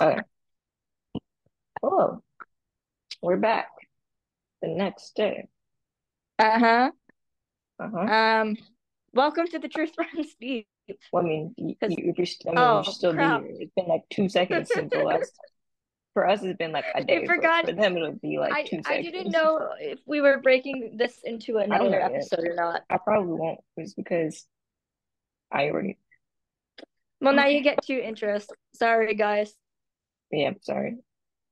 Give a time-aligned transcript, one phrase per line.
[0.00, 0.20] Okay.
[1.82, 2.22] Hello.
[3.22, 3.68] We're back
[4.62, 5.48] the next day.
[6.38, 6.90] Uh-huh.
[7.78, 7.98] Uh-huh.
[7.98, 8.56] Um,
[9.12, 10.66] welcome to the Truth Runs Deep.
[11.12, 13.42] Well, I mean, you, 'Cause- you, if you're, st- I mean, Oh, you're still crap.
[13.42, 13.56] here.
[13.60, 15.32] It's been like two seconds since the last.
[16.14, 17.18] For us, it's been like a day.
[17.20, 19.12] but forgot- For them, it'll be like I, two I seconds.
[19.12, 22.12] didn't know if we were breaking this into another know yet.
[22.12, 22.82] episode or not.
[22.90, 24.44] I probably won't, just because
[25.52, 25.98] I already.
[27.20, 28.46] Well, now you get two intros.
[28.74, 29.54] Sorry, guys.
[30.30, 30.96] Yeah, sorry.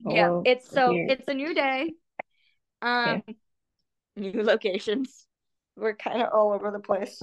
[0.06, 1.06] Yeah, it's so here.
[1.10, 1.94] it's a new day.
[2.82, 3.22] Um,
[4.16, 5.26] new locations.
[5.76, 7.20] We're kind of all over the place.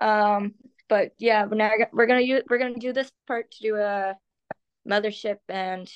[0.00, 0.54] Um,
[0.88, 4.16] but yeah, we're now we're gonna use we're gonna do this part to do a
[4.88, 5.90] mothership, and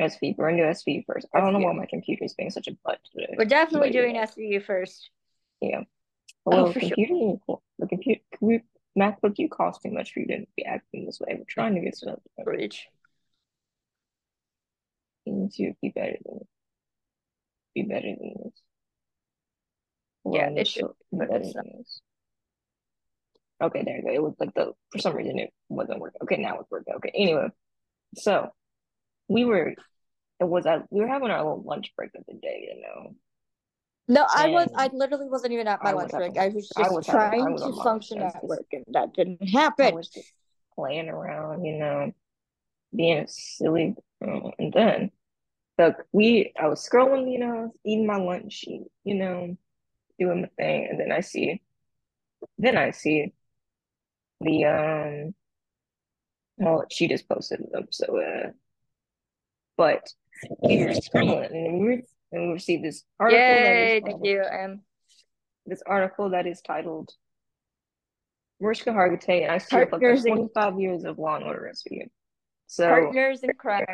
[0.00, 0.34] SV.
[0.36, 1.26] We're gonna do SV first.
[1.34, 3.34] I don't know why my computer's being such a butt today.
[3.36, 4.26] we're definitely doing yeah.
[4.26, 5.10] SVU first.
[5.60, 5.80] Yeah.
[6.44, 6.90] Hello, Oh, for sure.
[6.90, 7.38] computer.
[7.78, 8.20] The computer.
[8.98, 11.34] MacBook, you cost too much for you to be acting this way.
[11.36, 12.18] We're trying to get stuff.
[12.44, 12.86] Reach.
[15.24, 16.40] You need to be better than
[17.74, 18.52] be better than this.
[20.32, 20.82] Yeah, it should.
[20.82, 22.00] so- be better It's than this.
[23.60, 24.10] Okay, there you go.
[24.12, 26.20] It looked like the for some reason it wasn't working.
[26.22, 26.94] Okay, now it's working.
[26.96, 27.48] Okay, anyway,
[28.16, 28.50] so
[29.28, 29.74] we were.
[30.38, 33.14] It was at we were having our little lunch break of the day, you know.
[34.08, 34.68] No, I was.
[34.76, 36.38] I literally wasn't even at my I lunch break.
[36.38, 39.42] I was I just was having- trying was to function at work, and that didn't
[39.48, 39.86] happen.
[39.86, 40.32] I was just
[40.74, 42.12] playing around, you know,
[42.94, 43.96] being a silly.
[44.22, 44.52] girl.
[44.58, 45.10] And then,
[45.78, 49.56] look, we, I was scrolling, you know, eating my lunch, you know,
[50.18, 51.60] doing the thing, and then I see,
[52.58, 53.32] then I see
[54.40, 55.34] the um,
[56.58, 58.50] well, she just posted them, so uh,
[59.76, 60.08] but
[60.62, 62.02] we were scrolling, and we
[62.36, 64.02] and we received this article Yay!
[64.04, 64.42] Thank you.
[64.42, 64.80] Um,
[65.66, 67.10] this article that is titled
[68.60, 72.06] Mariska Hargitay and Ice-T like Partners in- 25 years of Law and Order Rescue.
[72.66, 73.84] So partners in crime.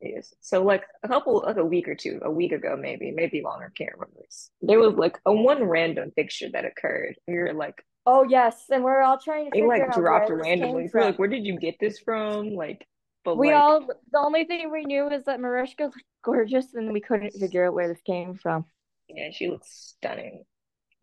[0.00, 0.34] yes.
[0.40, 3.72] So like a couple like a week or two, a week ago maybe, maybe longer,
[3.76, 4.50] can't remember this.
[4.62, 7.16] There was like a one random picture that occurred.
[7.28, 10.90] We were like Oh yes, and we're all trying to it like out dropped randomly.
[10.92, 12.50] we're like, where did you get this from?
[12.54, 12.86] Like
[13.24, 13.80] but We like all.
[14.12, 17.74] The only thing we knew is that Mariska looked gorgeous, and we couldn't figure out
[17.74, 18.66] where this came from.
[19.08, 19.68] yeah, she looks
[19.98, 20.44] stunning.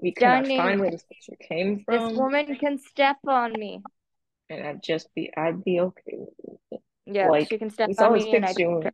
[0.01, 0.57] We could not Stunning.
[0.57, 2.09] find where this picture came from.
[2.09, 3.81] This woman can step on me.
[4.49, 6.81] and I'd just be I'd be okay with it.
[7.05, 8.53] Yeah, Like, she can step on me, and I.
[8.53, 8.91] picture.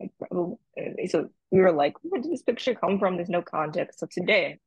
[0.00, 3.16] Like, probably, uh, so we were like, where did this picture come from?
[3.16, 3.98] There's no context.
[4.00, 4.58] So today,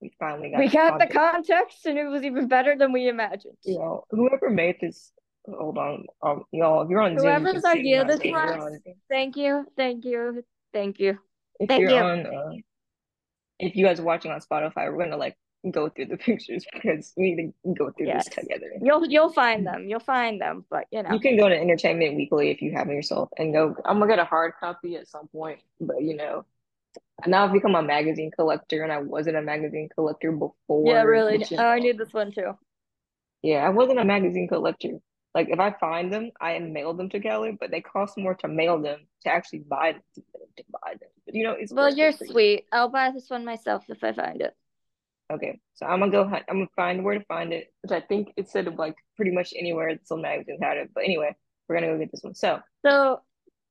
[0.00, 1.48] we finally got We got the context.
[1.48, 3.56] context, and it was even better than we imagined.
[3.64, 5.12] You know, whoever made this,
[5.50, 8.78] hold on, um, y'all, if you're on Zoom, Whoever's see idea this was,
[9.10, 11.18] thank you, thank you, thank you.
[11.60, 11.96] If Thank you're you.
[11.96, 12.52] on, uh,
[13.58, 15.36] if you guys are watching on Spotify, we're gonna like
[15.70, 18.26] go through the pictures because we need to go through Yes.
[18.26, 18.70] this together.
[18.80, 19.88] You'll you'll find them.
[19.88, 21.12] You'll find them, but you know.
[21.12, 23.74] You can go to Entertainment Weekly if you have it yourself and go.
[23.84, 26.44] I'm gonna get a hard copy at some point, but you know,
[27.26, 30.92] now I've become a magazine collector, and I wasn't a magazine collector before.
[30.94, 31.38] yeah, really.
[31.38, 32.56] which, Oh, I need this one too.
[33.42, 34.98] Yeah, I wasn't a magazine collector.
[35.34, 38.48] Like if I find them, I mail them to Kalli, but they cost more to
[38.48, 41.10] mail them to actually buy them than to buy them.
[41.26, 42.26] But you know, it's Well, you're you.
[42.26, 42.66] sweet.
[42.72, 44.56] I'll buy this one myself if I find it.
[45.30, 46.26] Okay, so I'm gonna go.
[46.26, 49.30] hunt- I'm gonna find where to find it, which I think it said like pretty
[49.32, 50.90] much anywhere that some magazines had it.
[50.94, 51.36] But anyway,
[51.68, 52.34] we're gonna go get this one.
[52.34, 53.20] So So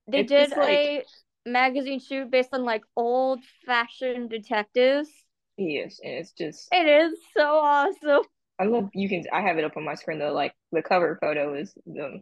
[0.08, 1.04] they did like- a
[1.48, 5.10] magazine shoot based on like old fashioned detectives.
[5.58, 8.22] yes, and it's just It is so awesome.
[8.60, 9.24] I love you can.
[9.32, 10.34] I have it up on my screen though.
[10.34, 12.22] Like the cover photo is the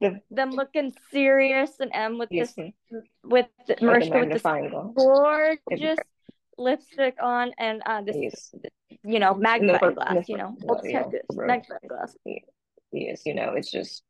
[0.00, 4.94] the Them looking serious and M with yes, this with with the, with this glass.
[4.96, 5.98] gorgeous
[6.58, 8.54] lipstick on and uh this Yes,
[9.04, 10.14] you know magnifying glass.
[10.26, 12.16] the You know, yeah, magnifying glass.
[12.92, 14.02] yes, you know, it's just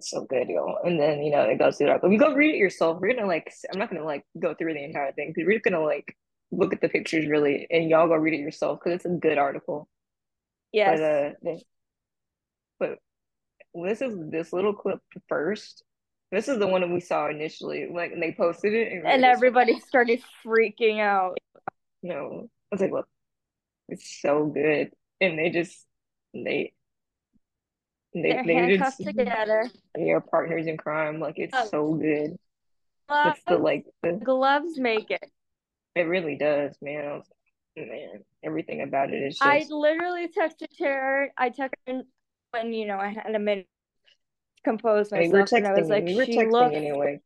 [0.00, 0.76] so good, yo.
[0.84, 2.00] And then you know it goes through that.
[2.02, 3.00] But we go read it yourself.
[3.00, 3.52] We're gonna like.
[3.72, 6.16] I'm not gonna like go through the entire thing because we're just gonna like
[6.50, 9.38] look at the pictures really, and y'all go read it yourself because it's a good
[9.38, 9.88] article.
[10.72, 10.98] Yes.
[10.98, 11.62] But uh, they,
[12.78, 12.98] but
[13.74, 15.82] this is this little clip first.
[16.30, 19.22] This is the one that we saw initially, like and they posted it, and, and
[19.22, 21.36] just everybody started freaking out.
[22.02, 23.06] No, I was like, look,
[23.88, 24.90] it's so good,
[25.20, 25.84] and they just
[26.32, 26.72] they
[28.14, 29.68] they They're they just together.
[29.94, 31.20] they are partners in crime.
[31.20, 31.66] Like it's Oh.
[31.66, 32.36] so good.
[33.08, 35.24] Gloves, It's the like the gloves make it.
[35.94, 37.22] it really does, man.
[38.44, 41.32] Everything about it is I literally texted her.
[41.38, 42.02] I texted
[42.50, 43.66] when you know I had a minute
[44.56, 47.20] to compose I mean, we were myself, and I was like, we were she anyway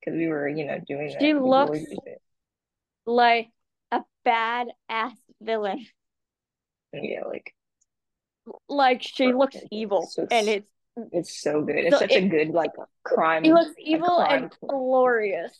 [0.00, 2.22] because we were, you know, doing She before looks- we did it.
[3.04, 3.50] like
[3.92, 5.84] a bad ass villain.
[6.92, 7.54] Yeah, like
[8.68, 10.64] Like she looks evil, So and it's-
[10.96, 11.76] it's It's so good.
[11.76, 12.72] It's So such it, a good like
[13.04, 15.56] crime, he looks evil and glorious.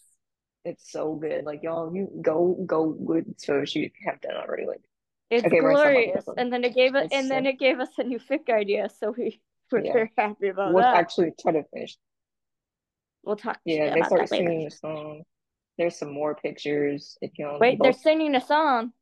[0.69, 1.45] It's so good.
[1.45, 4.67] Like y'all, you go go with photo shoot if you have done already.
[4.67, 4.83] Like
[5.31, 6.25] It's okay, we're gonna stop talking glorious.
[6.37, 8.89] And then it gave it It's and then it gave us a new fic idea,
[9.01, 9.41] so we
[9.73, 9.93] were yeah.
[9.93, 10.75] very happy about it.
[10.75, 10.97] We'll that.
[10.97, 11.97] actually try to finish.
[13.25, 14.47] We'll talk Yeah, they start that later.
[14.47, 15.23] singing the song.
[15.77, 18.01] There's some more pictures if you want Wait, they're both.
[18.01, 18.93] singing a song.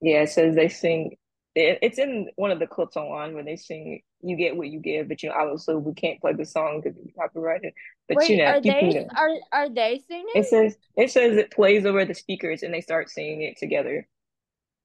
[0.00, 1.16] Yeah, it says they sing.
[1.54, 4.80] it- It's in one of the clips online where they sing "You Get What You
[4.80, 7.72] Give," but you know, obviously we can't play the song because it's copyrighted.
[8.08, 9.06] But you know, are you they go.
[9.16, 10.26] are are they singing?
[10.34, 14.06] It says it says it plays over the speakers and they start singing it together.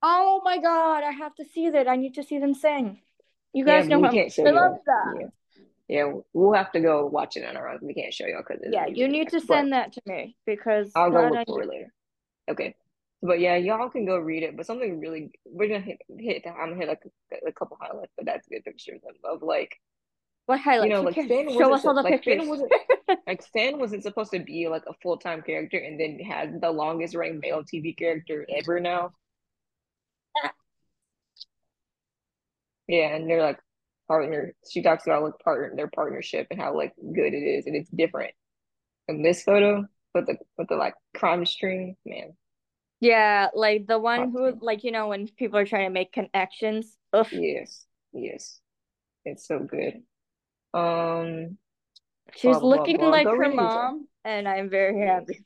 [0.02, 1.88] Oh my God, I have to see that.
[1.88, 3.02] I need to see them sing.
[3.54, 5.16] You guys but know how much I love that.
[5.20, 5.28] Yeah,
[5.88, 7.80] yeah, we'll have to go watch it on our own.
[7.82, 11.12] We can't show y'all because Yeah, you need to send that to me because I'll
[11.12, 11.92] go look for it later.
[12.50, 12.76] Okay.
[13.21, 14.56] But yeah, y'all can go read it.
[14.56, 18.13] But something really, we're gonna hit, hit I'm gonna hit like a, a couple highlights,
[18.16, 19.75] but that's a good picture of, them of like,
[20.45, 21.13] what you know, like?
[21.13, 22.48] Stan Show us all the like Stan pictures.
[22.48, 22.71] wasn't
[23.27, 27.13] like Stan wasn't supposed to be like a full-time character and then had the longest
[27.13, 29.12] running male TV character ever now.
[32.88, 33.60] Yeah, and they're like
[34.07, 34.56] partner.
[34.68, 37.89] She talks about like partner their partnership and how like good it is, and it's
[37.92, 38.33] different.
[39.07, 39.86] In this photo
[40.16, 42.33] with the with the like crime string, man,
[43.00, 46.98] Yeah, like the one who, like, you know, when people are trying to make connections.
[47.13, 47.28] Ugh.
[47.31, 48.60] Yes, yes,
[49.25, 50.04] it's so good.
[50.74, 51.57] Um,
[52.36, 53.12] She's blah blah looking blah.
[53.12, 55.46] like Go her read it mom, and I'm very happy.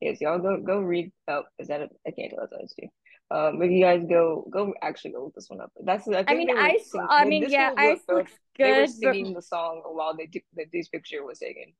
[0.00, 1.12] yes, y'all go go read.
[1.28, 2.88] Oh, is that a, I can't tell that's too.
[3.30, 5.72] Um, if you guys go go actually go look this one up.
[5.84, 7.06] That's I I think mean, they were Ice, sing.
[7.08, 8.26] I mean, this yeah, one Ice looked up.
[8.26, 11.38] looks They were good, but singing the song while they took that this picture was
[11.38, 11.72] taken.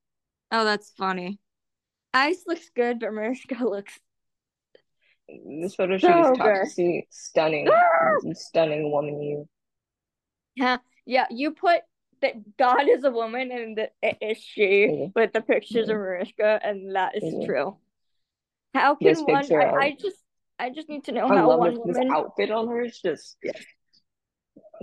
[0.50, 1.38] oh, that's funny.
[2.14, 3.98] Ice looks good, but Mariska looks
[5.28, 6.66] This photo shoot is so good.
[6.68, 7.68] See, stunning,
[8.34, 9.48] stunning woman, you.
[10.54, 11.82] Yeah, yeah, you put
[12.20, 15.94] that God is a woman and that it is she Yeah, with the pictures yeah,
[15.94, 16.02] of mm-hmm.
[16.02, 17.46] Mariska, and that is yeah.
[17.46, 17.78] true.
[18.74, 19.44] How This can one?
[19.52, 20.18] I, I, just,
[20.58, 22.10] I just need to know I how one this this woman.
[22.10, 22.82] outfit on her.
[22.82, 23.36] is just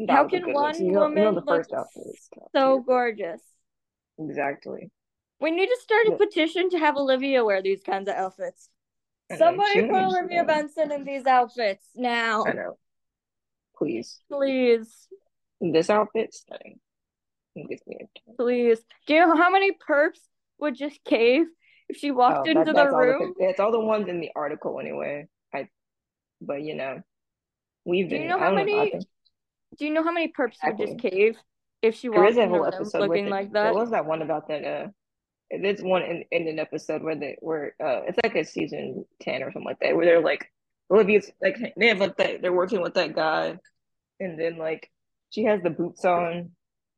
[0.08, 0.76] that How can one.
[0.84, 1.72] You know, you know woman the look first
[2.56, 2.84] so tier.
[2.86, 3.42] gorgeous?
[4.20, 4.92] Exactly.
[5.40, 8.70] We need to start a petition to have Olivia wear these kinds of outfits.
[9.32, 10.04] I know she Somebody put.
[10.04, 12.44] Olivia Benson in these outfits now.
[12.46, 12.78] I now, know.
[13.78, 15.08] Please, please,
[15.62, 16.80] this outfit stunning.
[17.56, 18.80] It gives me a- please.
[19.08, 20.20] Do you know how many perps
[20.60, 21.46] would just cave
[21.88, 23.34] if she walked Oh, into that the the room?
[23.38, 25.28] pic- that's all the ones in the article anyway.
[25.54, 25.68] I,
[26.42, 27.02] but you know,
[27.86, 28.30] we've Do you been.
[28.30, 28.56] know how know.
[28.56, 28.92] Many?
[29.78, 31.38] Do you know how many perps would just cave
[31.82, 33.74] if she walked a in the room looking like There that?
[33.76, 34.66] was that one about that.
[34.66, 34.88] Uh,
[35.52, 39.42] there's one in, in an episode where they where uh, it's like a season ten
[39.42, 40.52] or something like that, where they're like
[40.92, 42.42] Olivia's like they have like that.
[42.42, 43.58] They're working with that guy,
[44.20, 44.90] and then like
[45.30, 46.52] she has the boots on.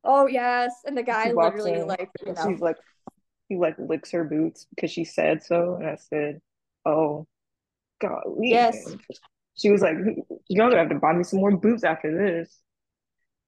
[0.03, 2.47] Oh yes, and the guy literally in, like you know.
[2.47, 2.77] she's like
[3.47, 6.41] he like licks her boots because she said so, and I said,
[6.85, 7.27] "Oh,
[7.99, 8.95] God, Yes.
[9.55, 9.95] She was like,
[10.47, 12.57] "You're gonna have to buy me some more boots after this."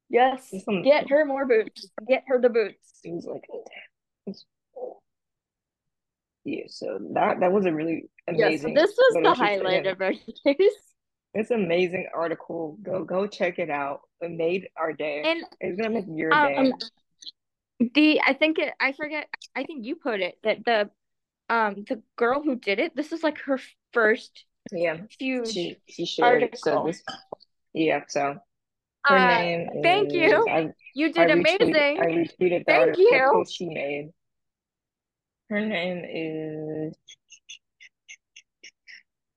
[0.10, 0.54] yes.
[0.84, 1.90] Get her more boots.
[2.08, 3.00] Get her the boots.
[3.04, 3.44] she was like,
[6.46, 8.74] "Yeah." So that that was a really amazing.
[8.76, 10.14] Yes, this was the highlight of our
[10.44, 10.94] case.
[11.34, 12.78] It's an amazing article.
[12.84, 14.02] Go go check it out.
[14.22, 15.24] It made our day.
[15.26, 16.74] And It's gonna make your um, day.
[17.94, 18.74] the I think it.
[18.80, 19.28] I forget.
[19.56, 20.90] I think you put it that the
[21.50, 22.96] um the girl who did it.
[22.96, 23.60] This is like her
[23.94, 26.58] first Yeah, huge she she shared it.
[26.58, 26.86] So article.
[26.86, 27.04] this,
[27.74, 28.02] yeah.
[28.08, 28.38] So
[29.06, 30.46] her Uh, name thank is you.
[30.48, 31.98] I You I did retweeted amazing.
[32.00, 33.46] I retweeted the Thank article you.
[33.46, 34.12] she made.
[35.54, 36.96] Her name is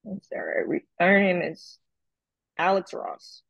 [0.07, 0.83] I'm sorry.
[0.99, 1.79] Her name is
[2.57, 3.43] Alex Ross.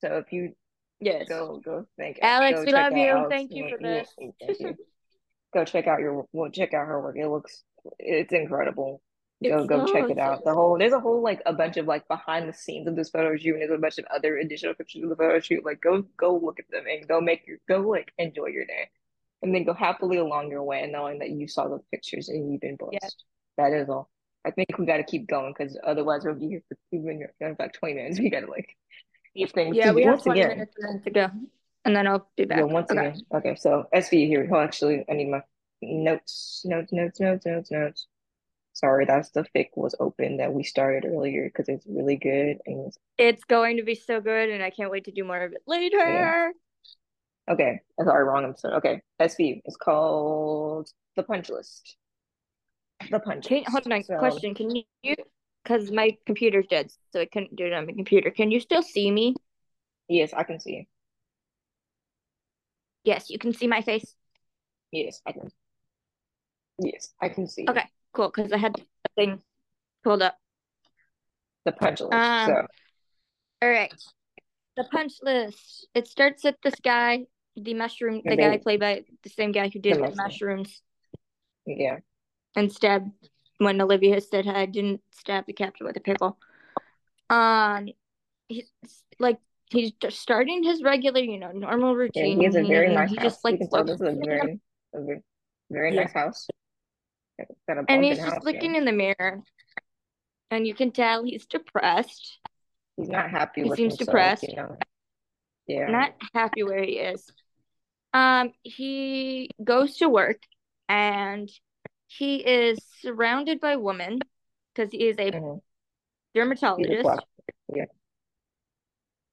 [0.00, 0.54] So if you
[0.98, 1.28] Yes.
[1.28, 3.10] go go thank Alex, go we love you.
[3.10, 3.28] Alex.
[3.28, 4.08] Thank you for this.
[4.60, 4.76] you.
[5.52, 7.16] Go check out your well check out her work.
[7.18, 7.64] It looks
[7.98, 9.02] it's incredible.
[9.42, 10.42] Go It's go check it out.
[10.44, 13.10] The whole there's a whole like a bunch of like behind the scenes of this
[13.10, 15.66] photo shoot and there's a bunch of other additional pictures of the photo shoot.
[15.66, 18.88] Like go go look at them and go make your go like enjoy your day.
[19.42, 22.60] And then go happily along your way knowing that you saw those pictures and you've
[22.60, 22.98] been yeah.
[23.00, 23.24] blessed.
[23.56, 24.10] That is all.
[24.44, 27.78] I think we gotta keep going because otherwise we'll be here for even in fact
[27.78, 28.18] twenty minutes.
[28.20, 28.76] We gotta like
[29.36, 31.28] give things Yeah, we have 20 again, minutes to go.
[31.84, 32.66] And then I'll be yeah, back.
[32.66, 33.00] once Okay.
[33.00, 33.22] again.
[33.32, 34.48] Okay, so SV here.
[34.52, 35.42] Oh, actually, I need my
[35.82, 38.06] notes, notes, notes, notes, notes, notes.
[38.72, 42.92] Sorry, that's the fic was open that we started earlier because it's really good and
[43.18, 45.62] it's, going to be so good, and I can't wait to do more of it
[45.66, 46.50] yeah.
[47.50, 48.74] Okay, sorry, wrong episode.
[48.74, 51.96] Okay, SV is called The Punch List.
[53.10, 54.54] The Punch Can hold on, So question.
[54.54, 55.16] Can you,
[55.64, 58.30] because my computer's dead, so I couldn't do it on my computer.
[58.30, 59.34] Can you still see me?
[60.08, 60.72] yes, I can see.
[60.72, 60.84] you.
[63.04, 64.14] Yes, you can see my face.
[64.92, 65.50] Yes, I can.
[66.78, 67.66] Yes, I can see.
[67.68, 68.30] Okay, cool.
[68.34, 68.82] Because I had the
[69.16, 69.40] thing
[70.04, 70.36] pulled up.
[71.64, 72.12] The punch list.
[72.12, 72.66] Um, so,
[73.62, 73.92] all right.
[74.76, 75.88] The punch list.
[75.94, 77.26] It starts with this guy,
[77.56, 78.36] the mushroom, the Okay.
[78.36, 80.82] guy played by the same guy who did The the mushrooms
[81.66, 81.98] yeah.
[82.56, 83.10] and stabbed
[83.58, 86.38] when Olivia said I didn't stab the captain with a pickle.
[87.28, 87.88] Um,
[88.48, 88.70] he's
[89.18, 89.38] like
[89.70, 92.38] he's just starting his regular, you know, normal Yeah, routine.
[92.38, 93.24] he has a very nice he house.
[93.24, 94.60] just like this is a very,
[94.94, 95.22] a very,
[95.70, 96.02] very Yeah.
[96.02, 96.48] nice house.
[97.88, 98.78] And he's just house, looking yeah.
[98.78, 99.42] in the mirror,
[100.50, 102.38] and you can tell he's depressed.
[102.96, 104.42] He's not happy He with seems himself, depressed.
[104.48, 104.76] you know.
[105.70, 105.90] Yeah.
[105.90, 107.30] not happy where he is.
[108.12, 110.38] Um, he goes to work
[110.88, 111.48] and
[112.08, 114.20] he is surrounded by women
[114.74, 115.60] because he is a Mhm.
[116.32, 117.08] He's a dermatologist.
[117.74, 117.86] Yeah.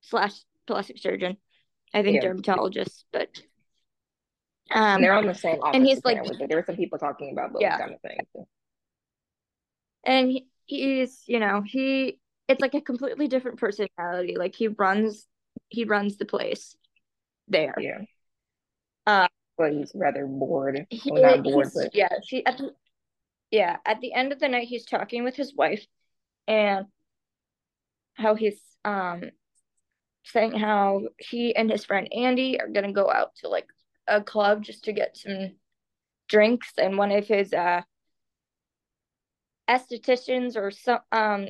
[0.02, 0.34] slash
[0.66, 1.38] plastic surgeon.
[1.94, 2.22] I think Yeah.
[2.22, 3.30] dermatologist, but
[4.70, 7.32] And um, they're on the same office and he's like, there were some people talking
[7.32, 7.78] about those Yeah.
[7.78, 8.28] kind of things.
[10.04, 14.36] and he, he's you know he it's like a completely different personality.
[14.38, 15.26] Like he runs,
[15.70, 16.76] he runs the place
[17.48, 17.76] there.
[17.80, 18.02] Yeah.
[19.06, 20.86] Uh, But he's rather bored.
[20.90, 22.74] He, Well, not bored, but yeah, she at the,
[23.52, 25.86] yeah, at the end of the night he's talking with his wife
[26.48, 26.88] and
[28.16, 29.24] how he's um
[30.24, 33.68] saying how he and his friend Andy are gonna go out to like
[34.08, 35.52] a club just to get some
[36.28, 37.82] drinks and one of his uh
[39.70, 41.48] estheticians or some um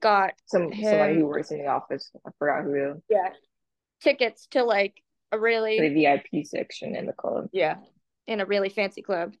[0.00, 2.10] got some somebody who works in the office.
[2.26, 3.30] I forgot who yeah
[4.00, 5.02] tickets to like
[5.32, 7.48] a really The VIP section in the club.
[7.52, 7.76] yeah
[8.26, 9.34] in a really fancy club.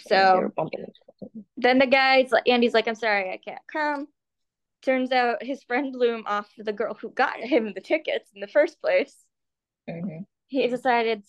[0.00, 4.06] So were bumping into then the guy's like Andy's like, I'm sorry, I can't come.
[4.82, 8.40] Turns out his friend blew him off the girl who got him the tickets in
[8.40, 9.14] the first place.
[9.88, 10.24] Mhm.
[10.46, 11.24] He decided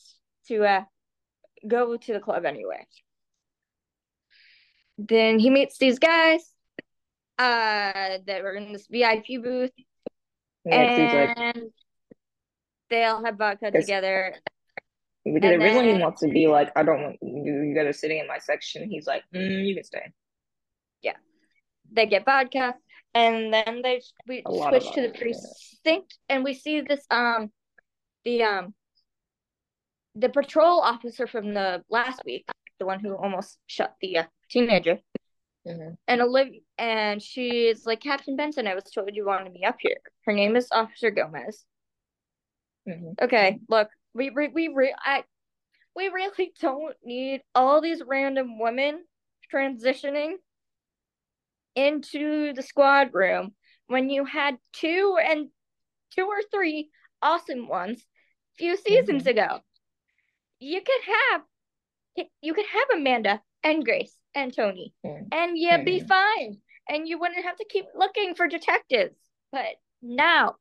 [0.47, 0.83] to uh
[1.67, 2.85] go to the club anyway.
[4.97, 6.53] Then he meets these guys
[7.37, 9.71] uh that were in this VIP booth
[10.65, 11.71] Yeah, 'cause he's like, and
[12.89, 14.35] they all have vodka together.
[15.25, 17.87] because and originally he then- wants to be like, I don't want you, you guys
[17.87, 18.89] are sitting in my section.
[18.89, 20.11] He's like, mm, you can stay.
[21.01, 21.15] Yeah.
[21.91, 22.75] They get vodka
[23.13, 27.05] and then they we A lot of switch to the precinct and we see this
[27.09, 27.51] um
[28.23, 28.73] the um
[30.15, 32.45] the patrol officer from the last week,
[32.79, 34.99] the one who almost shot the uh, teenager,
[35.65, 35.97] Mhm.
[36.07, 39.97] and Olivia, and she's like, Captain Benson, I was told you wanted me up here.
[40.25, 41.63] Her name is Officer Gomez.
[42.87, 43.15] Mhm.
[43.21, 45.23] Okay, look, we we we re- I,
[45.95, 49.03] we really don't need all these random women
[49.53, 50.33] transitioning
[51.75, 53.53] into the squad room
[53.87, 55.49] when you had two and
[56.15, 56.89] two or three
[57.21, 59.59] awesome ones a few seasons ago.
[60.59, 65.27] You could have you could have Amanda and Grace and Tony Mhm.
[65.31, 66.07] and you'd be Mhm.
[66.07, 69.17] fine and you wouldn't have to keep looking for detectives.
[69.51, 70.57] But now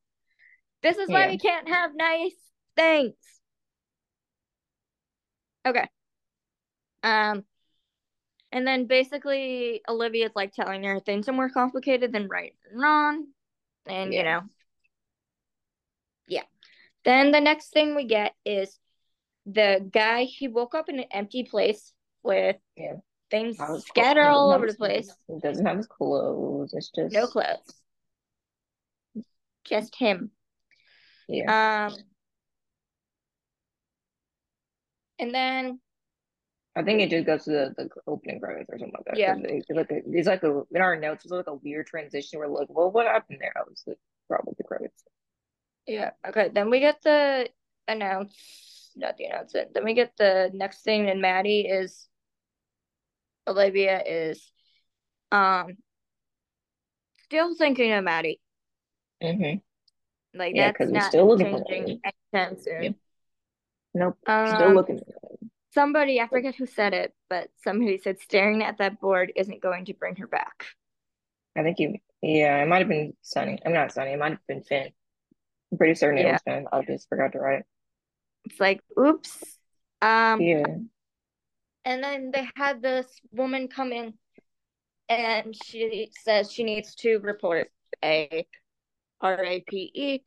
[0.82, 1.30] this is why Yeah.
[1.30, 2.36] we can't have nice
[2.76, 3.14] things.
[5.66, 5.88] Okay.
[7.02, 7.44] Um
[8.50, 13.26] and then basically Olivia's like telling her things are more complicated than right and wrong.
[13.86, 14.42] And you know.
[16.26, 16.44] Yeah.
[17.04, 18.78] Then the next thing we get is
[19.46, 21.92] the guy he woke up in an empty place
[22.22, 22.96] with Yeah.
[23.30, 25.14] things scattered all over the place.
[25.26, 26.72] He doesn't have his clothes.
[26.74, 27.82] It's just No clothes.
[29.64, 30.30] Just him.
[31.28, 31.86] Yeah.
[31.86, 31.96] Um
[35.18, 35.80] and then
[36.76, 39.18] I think it just goes to the, the opening credits or something like that.
[39.18, 39.34] Yeah.
[39.36, 41.24] It's like a, it's like a in our notes.
[41.24, 42.38] It's like a weird transition.
[42.38, 43.52] We're like, well, what happened there?
[43.56, 45.02] I was like, probably the credits.
[45.88, 46.10] Yeah.
[46.26, 46.50] Okay.
[46.52, 47.48] Then we get the
[47.88, 49.74] announce, not the announcement.
[49.74, 52.06] Then we get the next thing, and Maddie is
[53.48, 54.52] Olivia is
[55.32, 55.78] um
[57.24, 58.40] still thinking of Maddie.
[59.20, 59.58] Mm-hmm.
[60.34, 62.00] Like Yeah, that's not still looking changing
[62.34, 62.82] anytime soon.
[62.82, 62.94] Yep.
[63.94, 64.18] Nope.
[64.24, 65.00] Still Um, looking.
[65.72, 69.86] somebody I forget who said it, but somebody said staring at that board isn't going
[69.86, 70.66] to bring her back.
[71.56, 71.96] I think you.
[72.22, 73.58] Yeah, it might have been Sunny.
[73.64, 74.12] I'm not Sunny.
[74.12, 74.90] It might have been Fin.
[75.72, 76.66] I'm pretty certain it was Fin.
[76.72, 77.62] I just forgot to write.
[78.44, 79.58] It's like, oops.
[80.02, 80.64] Um, Yeah.
[81.84, 84.14] and then they had this woman come in
[85.08, 87.70] and she says she needs to report
[88.04, 88.46] a
[89.22, 90.22] RAPE.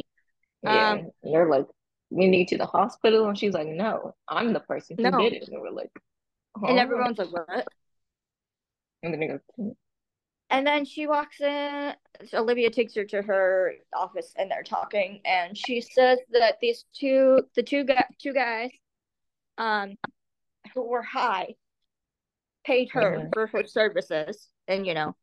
[0.64, 0.92] Yeah.
[0.92, 1.66] Um, and they're like,
[2.10, 5.18] we need to the hospital, and she's like, no, I'm the person who No.
[5.18, 5.50] did it.
[5.50, 5.92] And we're like,
[6.68, 7.68] and everyone's like, what?
[9.04, 9.40] And then he goes,
[10.50, 11.94] And then she walks in.
[12.28, 15.22] So Olivia takes her to her office, and they're talking.
[15.26, 18.72] And she says that these two, the two guy, two guys,
[19.58, 19.96] um,
[20.76, 21.56] who were high
[22.64, 23.34] paid her Mhm.
[23.34, 25.16] for her services, and you know,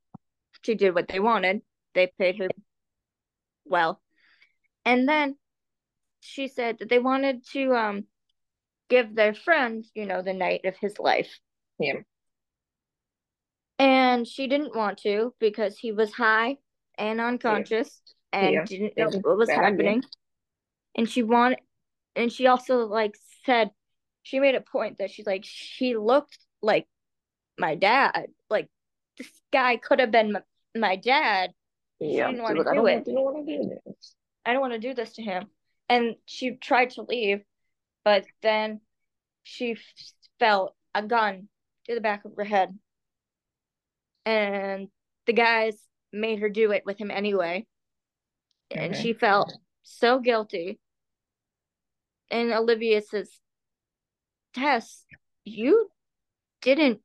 [0.63, 1.63] she did what they wanted.
[1.95, 2.49] They paid her
[3.69, 4.01] well,
[4.85, 5.37] and then
[6.21, 8.05] she said that they wanted to um
[8.89, 11.39] give their friend, you know, the night of his life.
[11.79, 12.01] Yeah.
[13.79, 16.57] And she didn't want to because he was high
[16.97, 18.01] and unconscious
[18.33, 18.65] and Yeah.
[18.65, 19.71] didn't know what was bad idea.
[19.71, 20.05] happening.
[20.97, 21.61] And she wanted,
[22.17, 23.71] and she also like said,
[24.23, 26.89] she made a point that she's like, she looked like
[27.59, 28.27] my dad.
[28.51, 28.69] Like
[29.17, 30.43] this guy could have been my,
[30.75, 31.53] my dad.
[32.01, 32.27] Yeah.
[32.29, 32.95] didn't wanna was like, I do don't it.
[32.95, 34.15] want- didn't want to do this.
[34.45, 35.51] I don't want to do this to him.
[35.89, 37.43] And she tried to leave,
[38.05, 38.81] but then
[39.43, 39.77] she
[40.39, 41.49] felt a gun
[41.87, 42.79] to the back of her head.
[44.25, 44.89] And
[45.27, 47.67] the guys made her do it with him anyway.
[48.71, 49.03] And Okay.
[49.03, 49.53] she felt
[49.83, 50.79] so guilty.
[52.31, 53.41] And Olivia says,
[54.55, 55.07] Tess,
[55.45, 55.91] you
[56.61, 57.01] didn't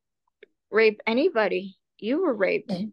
[0.69, 1.77] rape anybody.
[1.97, 2.69] You were raped.
[2.69, 2.91] Mhm.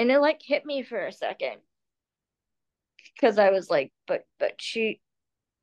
[0.00, 1.58] And it like hit me for a second.
[3.20, 5.02] Cause I was like, but but she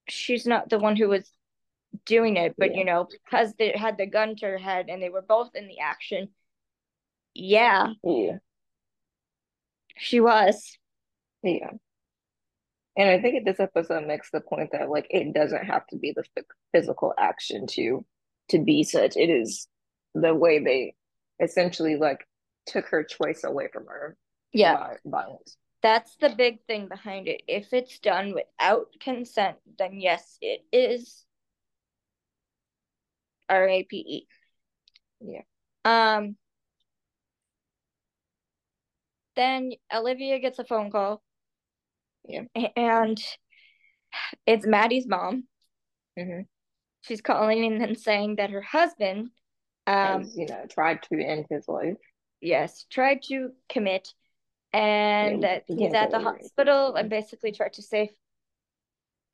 [0.07, 1.31] she's not the one who was
[2.05, 2.77] doing it, but Yeah.
[2.77, 5.67] you know, because they had the gun to her head and they were both in
[5.67, 6.29] the action.
[7.33, 8.37] Yeah, Yeah.
[9.97, 10.77] she was.
[11.41, 11.71] Yeah.
[12.95, 16.11] And I think this episode makes the point that like it doesn't have to be
[16.15, 18.05] the phy- physical action to
[18.49, 19.17] to be such.
[19.17, 19.67] It is
[20.13, 20.95] the way they
[21.39, 22.27] essentially like
[22.67, 24.15] took her choice away from her
[24.53, 25.57] Yeah, violence.
[25.81, 27.41] that's the big thing behind it.
[27.47, 31.25] If it's done without consent, then yes, it is
[33.49, 34.27] R-A-P-E.
[35.21, 35.41] Yeah.
[35.85, 36.35] Um.
[39.35, 41.21] Then Olivia gets a phone call.
[42.27, 42.43] Yeah.
[42.75, 43.23] And
[44.45, 45.43] it's Maddie's mom.
[46.17, 46.41] hmm
[47.01, 49.29] She's calling and saying that her husband,
[49.85, 51.95] um, Has, you know, tried to end his life.
[52.41, 54.09] yes, tried to commit
[54.77, 58.09] and Yeah, he's at the hospital and basically tried to save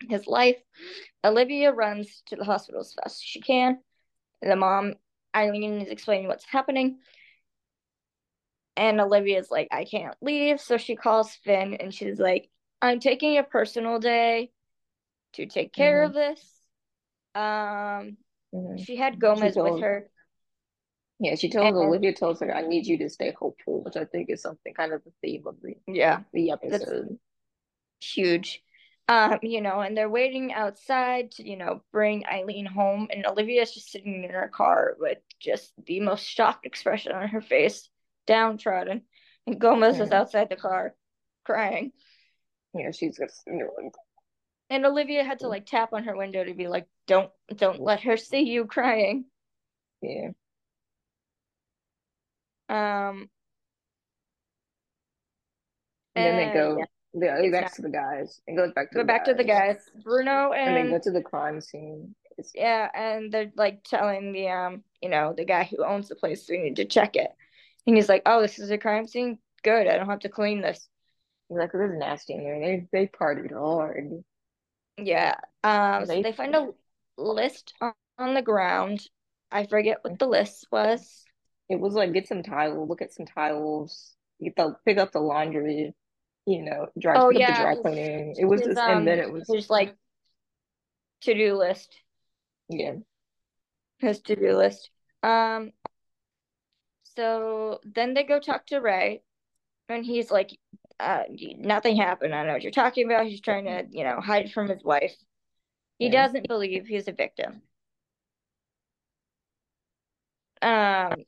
[0.09, 0.57] his life.
[1.23, 3.79] Olivia runs to the hospital as fast as she can.
[4.41, 4.95] The mom,
[5.35, 6.99] Eileen, is explaining what's happening.
[8.75, 10.59] And Olivia's like, I can't leave.
[10.59, 12.49] So she calls Fin and she's like,
[12.81, 14.51] I'm taking a personal day
[15.33, 16.05] to take care Mhm.
[16.07, 16.61] of this.
[17.35, 18.17] Um,
[18.53, 18.85] Mhm.
[18.85, 20.09] she had Gomez with told- her.
[21.19, 24.05] Yeah, she tells And- Olivia tells her, "I need you to stay hopeful," which I
[24.05, 26.23] think is something kind of the theme of the Yeah.
[26.33, 27.19] the episode.
[28.01, 28.61] huge.
[29.07, 33.73] Um, you know, and they're waiting outside to, you know, bring Eileen home, and Olivia's
[33.73, 37.89] just sitting in her car with just the most shocked expression on her face,
[38.27, 39.07] downtrodden.
[39.47, 40.95] And Gomez is outside the car
[41.45, 41.91] crying.
[42.73, 43.91] Yeah, she's just you know,
[44.69, 48.01] And Olivia had to like tap on her window to be like, Don't don't let
[48.03, 49.25] her see you crying.
[50.01, 50.31] yeah,
[52.73, 53.29] Um
[56.15, 56.85] and then they go, yeah.
[57.13, 58.41] they go It's back to the guys.
[58.47, 59.77] It goes back to go the back to the guys.
[60.03, 62.15] Bruno and they go to the crime scene.
[62.37, 66.15] It's, Yeah, and they're like telling the um, you know, the guy who owns the
[66.15, 67.29] place we need to check it.
[67.85, 69.37] And he's like, "Oh, this is a crime scene.
[69.63, 69.87] Good.
[69.87, 70.87] I don't have to clean this."
[71.49, 72.59] like this is nasty in there.
[72.59, 74.23] They they partied hard.
[74.97, 75.35] Yeah.
[75.63, 76.69] Um, so They- they find a
[77.17, 79.07] list on, on the ground.
[79.51, 81.25] I forget what the list was.
[81.73, 85.19] It was like get some tile, look at some tiles, get the pick up the
[85.19, 85.93] laundry,
[86.45, 88.35] you know, dry Oh, pick up the yeah, dry cleaning.
[88.37, 89.95] It was just, and then um, it was just like
[91.21, 92.03] to-do list.
[92.69, 92.95] yeah,
[93.97, 94.91] His to-do list.
[95.23, 95.73] Um,
[97.03, 99.21] so then they go talk to Ray,
[99.89, 100.57] and he's like,
[100.99, 101.23] uh,
[101.57, 102.33] nothing happened.
[102.35, 103.27] I don't know what you're talking about.
[103.27, 105.15] He's trying to, you know, hide from his wife.
[105.99, 106.11] He Yeah.
[106.11, 107.63] doesn't believe he's a victim.
[110.61, 111.25] Um,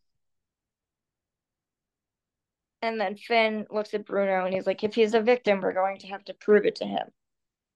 [2.86, 5.98] and then Fin looks at Bruno and he's like, if he's a victim, we're going
[6.00, 7.08] to have to prove it to him.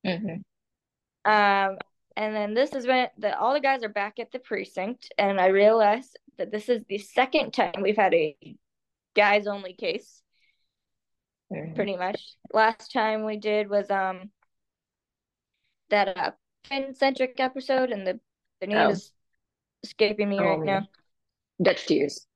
[0.06, 0.44] Mhm.
[1.26, 1.78] Um,
[2.16, 5.40] and then this is when the, all the guys are back at the precinct, and
[5.40, 8.36] I realize that this is the second time we've had a
[9.16, 10.22] guys only case,
[11.52, 11.76] Mhm.
[11.76, 12.22] pretty much.
[12.54, 14.32] Last time we did was um
[15.90, 16.32] that uh
[16.66, 18.20] Fin centric episode, and the
[18.62, 18.90] the name Oh.
[18.90, 19.12] is
[19.84, 20.88] escaping me right Um, now.
[21.62, 22.28] Dutch tears.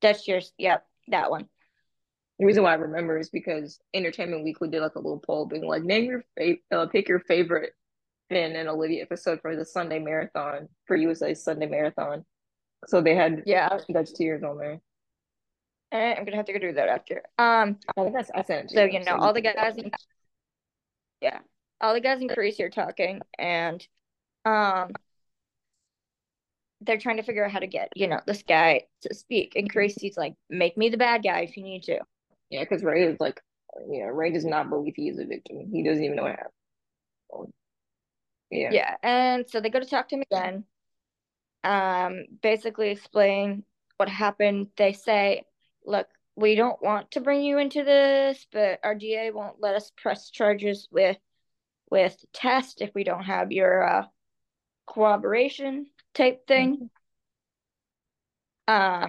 [0.00, 1.48] Dutch yours, yep, that one.
[2.38, 5.66] The reason why I remember is because Entertainment Weekly did like a little poll being
[5.66, 7.72] like, name your favorite, uh, pick your favorite
[8.28, 12.24] Fin and Olivia episode for the Sunday marathon, for USA Sunday marathon.
[12.86, 14.80] So they had Yeah, Dutch Tears on there.
[15.92, 17.22] eh, I'm gonna have to go do that after.
[17.38, 19.00] Um, I think I, sent so you.
[19.04, 19.90] know, all the guys, in,
[21.20, 21.38] yeah,
[21.80, 23.86] all the guys in Greece are talking, and
[24.44, 24.90] um,
[26.82, 29.54] they're trying to figure out how to get, you know, this guy to speak.
[29.56, 31.98] And Carisi's like, make me the bad guy if you need to.
[32.50, 33.40] Yeah, because Ray is like,
[33.90, 35.68] you know, Ray does not believe he is a victim.
[35.72, 37.52] He doesn't even know what happened.
[38.50, 38.70] Yeah.
[38.72, 38.94] Yeah.
[39.02, 40.64] And so they go to talk to him again.
[41.64, 43.64] Um, basically explain
[43.96, 44.68] what happened.
[44.76, 45.42] They say,
[45.84, 46.06] look,
[46.36, 50.30] we don't want to bring you into this, but our DA won't let us press
[50.30, 51.16] charges with
[51.90, 54.06] with Tess if we don't have your uh,
[54.86, 56.90] cooperation type thing.
[58.68, 59.04] Mm-hmm.
[59.04, 59.08] Uh,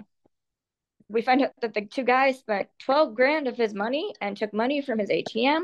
[1.10, 4.54] we find out that the two guys spent 12 grand of his money and took
[4.54, 5.62] money from his ATM.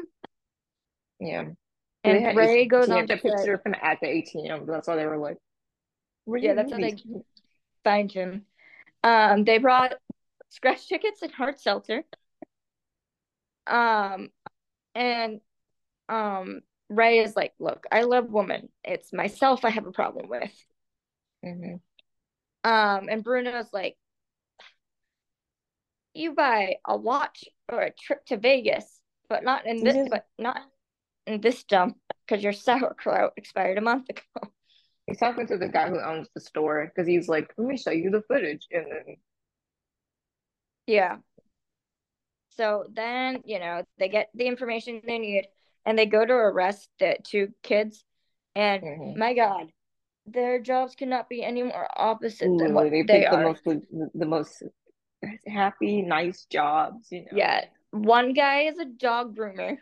[1.19, 1.45] Yeah.
[2.03, 4.67] And had, Ray goes on to picture him at the ATM.
[4.67, 5.37] That's why they were like,
[6.27, 6.95] yeah, that's how they
[7.83, 8.45] find him.
[9.03, 9.93] Um, they brought
[10.49, 12.03] scratch tickets and hard seltzer.
[13.67, 14.29] Um,
[14.95, 15.41] and
[16.09, 18.69] um, Ray is like, look, I love women.
[18.83, 20.65] It's myself I have a problem with.
[21.45, 21.75] Mm-hmm.
[22.69, 23.97] Um, and Bruno's like,
[26.13, 28.99] you buy a watch or a trip to Vegas,
[29.29, 30.59] but not in this, but not
[31.25, 34.21] in this dump because your sauerkraut expired a month ago.
[35.07, 37.91] He's talking to the guy who owns the store because he's like, let me show
[37.91, 39.17] you the footage, and then
[40.87, 41.17] yeah.
[42.55, 45.47] So then, you know, they get the information they need
[45.85, 48.03] and they go to arrest the two kids.
[48.55, 49.19] And mm-hmm.
[49.19, 49.71] my God,
[50.25, 53.37] their jobs cannot be any more opposite Ooh, than what they, they are.
[53.37, 53.63] The most,
[54.13, 54.63] the most
[55.47, 57.37] happy, nice jobs, you know.
[57.37, 57.65] Yeah.
[57.91, 59.77] One guy is a dog groomer,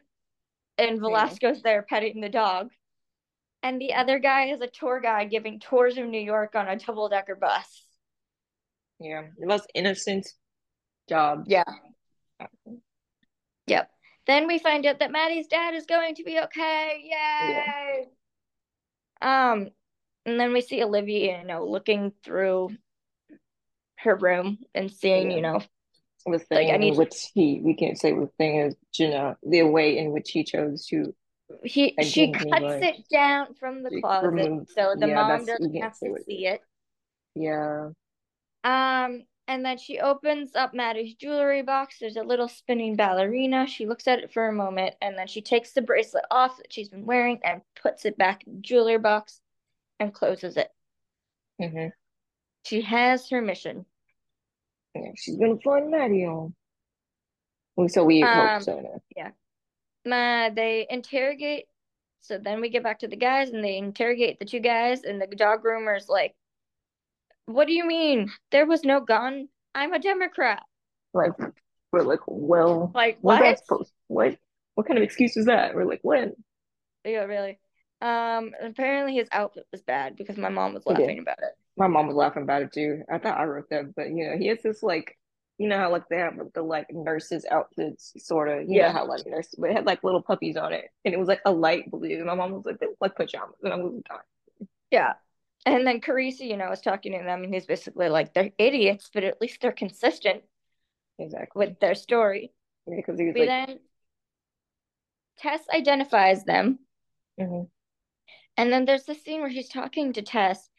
[0.77, 1.62] and Velasco's yeah.
[1.63, 2.69] there petting the dog.
[3.63, 6.77] And the other guy is a tour guide giving tours of New York on a
[6.77, 7.86] double decker bus.
[8.99, 10.27] Yeah, the most innocent
[11.08, 11.43] job.
[11.47, 11.63] Yeah.
[13.67, 13.89] Yep.
[14.27, 17.01] Then we find out that Maddie's dad is going to be okay.
[17.04, 18.08] Yay!
[19.21, 19.51] Yeah.
[19.51, 19.69] Um,
[20.25, 22.69] and then we see Olivia, you know, looking through
[24.04, 25.36] her room and seeing, yeah.
[25.38, 25.62] you know,
[26.26, 29.36] the thing like, I need which he we can't say the thing is, you know,
[29.44, 31.14] the way in which he chose to.
[31.64, 35.76] He she cuts like, it down from the closet, removed, so the yeah, mom doesn't
[35.76, 36.62] have to see it.
[37.36, 37.90] Yeah.
[38.64, 41.98] Um, and then she opens up Maddie's jewelry box.
[42.00, 43.68] There's a little spinning ballerina.
[43.68, 46.72] She looks at it for a moment and then she takes the bracelet off that
[46.72, 49.42] she's been wearing and puts it back in the jewelry box
[50.00, 50.70] and closes it.
[51.62, 51.88] Mm-hmm.
[52.64, 53.86] She has her mission.
[54.95, 56.54] Yeah, she's gonna find Maddie on.
[57.88, 59.01] So we um, hope so.
[59.15, 59.32] Yeah.
[60.06, 61.65] Uh, they interrogate.
[62.21, 65.19] So then we get back to the guys and they interrogate the two guys and
[65.19, 66.36] the dog groomer's like,
[67.45, 68.32] what do you mean?
[68.51, 69.47] There was no gun.
[69.73, 70.62] I'm a Democrat.
[71.13, 71.32] Like
[71.91, 73.60] we're like, well, like what?
[74.08, 74.38] What?
[74.75, 75.75] What kind of excuse is that?
[75.75, 76.34] We're like, when?
[77.04, 77.60] Yeah, really.
[78.01, 81.58] Um, apparently his outfit was bad because my mom was laughing about it.
[81.82, 83.02] My mom was laughing about it too.
[83.12, 85.17] I thought I wrote that, but you know, he has this like,
[85.58, 88.70] you know how like they have the like nurses outfits, sort of.
[88.70, 88.88] You yeah.
[88.89, 91.28] know how like nurses, but it had like little puppies on it, and it was
[91.28, 92.17] like a light blue.
[92.17, 94.70] And my mom was like, they look like pajamas, and I was dying.
[94.91, 95.13] Yeah,
[95.65, 99.10] and then Carisi, you know, was talking to them, and he's basically like, they're idiots,
[99.12, 100.44] but at least they're consistent.
[101.17, 101.65] Exactly.
[101.65, 102.52] With their story.
[102.86, 103.48] Yeah, because yeah, like...
[103.48, 103.80] then
[105.39, 106.78] Tess identifies them.
[107.39, 107.63] Mm-hmm.
[108.58, 110.70] And then there's this scene where he's talking to Tess.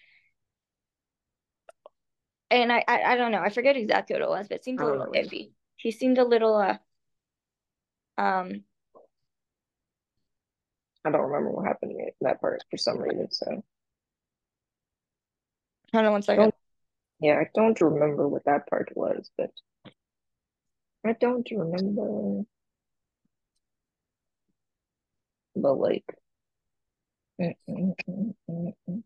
[2.52, 4.78] And I, I, I don't know, I forget exactly what it was, but it seemed
[4.78, 5.52] a oh, little iffy.
[5.76, 6.76] He seemed a little uh
[8.18, 8.62] um
[11.02, 13.64] I don't remember what happened in that part for some reason, so
[15.94, 16.52] Hold on one second.
[17.20, 19.50] Yeah, I don't remember what that part was, but
[21.04, 22.44] I don't remember.
[25.54, 26.04] But like,
[27.40, 29.02] mm, mm, mm,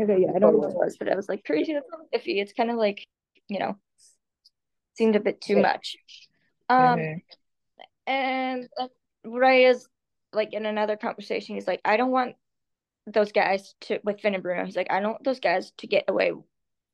[0.00, 1.72] okay, yeah, I don't know what it was, but I was like crazy.
[1.72, 2.40] That's iffy.
[2.40, 3.06] It's kind of like,
[3.48, 3.76] you know,
[4.96, 5.96] seemed a bit too much.
[6.68, 7.18] Um, mm-hmm
[8.10, 8.68] and
[9.24, 9.86] Ray is
[10.32, 12.34] like in another conversation, he's like, I don't want
[13.06, 14.64] those guys to with Fin and Bruno.
[14.64, 16.32] He's like, I don't want those guys to get away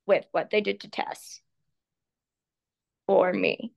[0.06, 1.40] with what they did to Tess
[3.08, 3.72] or me.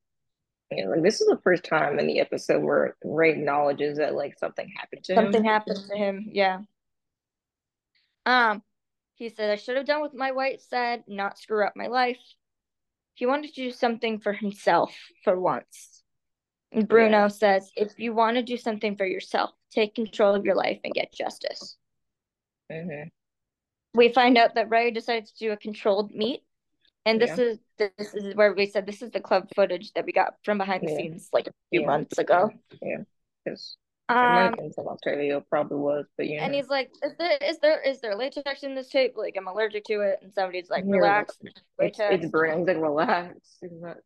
[0.71, 4.37] Yeah, like this is the first time in the episode where Ray acknowledges that like
[4.37, 5.33] something happened to something him.
[5.33, 6.59] Something happened to him, yeah.
[8.25, 8.61] Um,
[9.15, 12.19] he said I should have done what my wife said, not screw up my life.
[13.15, 16.03] He wanted to do something for himself for once.
[16.71, 17.27] Bruno yeah.
[17.27, 20.93] says, if you want to do something for yourself, take control of your life and
[20.93, 21.77] get justice.
[22.71, 23.09] Mm-hmm.
[23.95, 26.43] We find out that Ray decided to do a controlled meet.
[27.09, 27.45] And this yeah.
[27.45, 30.59] is this is where we said this is the club footage that we got from
[30.59, 30.97] behind the yeah.
[30.97, 32.51] scenes like a few months ago.
[32.81, 32.99] Yeah.
[33.43, 33.77] Because
[34.13, 37.37] it might have Um, Australia, it probably was, but you and he's like, "Is there
[37.41, 39.13] is there is there latex in this tape?
[39.17, 42.27] Like, I'm allergic to it." And somebody's like, And you're like, "Relax, it's latex." it's
[42.27, 42.65] burning.
[42.65, 43.57] Like, relax.
[43.63, 43.97] Not,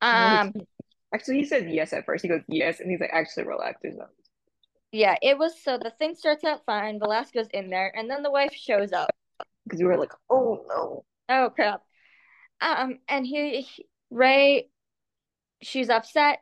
[0.00, 0.52] Um,
[1.14, 2.22] actually, he said yes at first.
[2.22, 3.80] He goes yes, and he's like, actually, relax.
[3.82, 4.10] There's not.
[4.92, 6.98] yeah, it was so the thing starts out fine.
[6.98, 9.10] Velasco's in there, and then the wife shows up.
[9.64, 11.04] Because we were like, oh no.
[11.28, 11.82] Oh crap.
[12.60, 14.68] Um, and he, he Ray,
[15.62, 16.40] she's upset.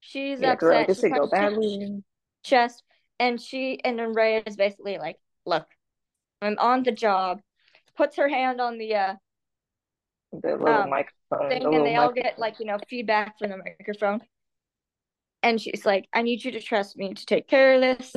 [0.00, 0.88] She's Yeah, girl, upset.
[0.88, 2.04] this She go punches him in badly.
[2.44, 2.82] chest,
[3.18, 5.66] and she and then Ray is basically like, "Look,
[6.40, 7.40] I'm on the job."
[7.96, 9.14] Puts her hand on the uh
[10.32, 13.50] The little um microphone, thing, the and they all get like you know feedback from
[13.50, 14.20] the microphone.
[15.42, 18.12] And she's like, "I need you to trust me to take care of this."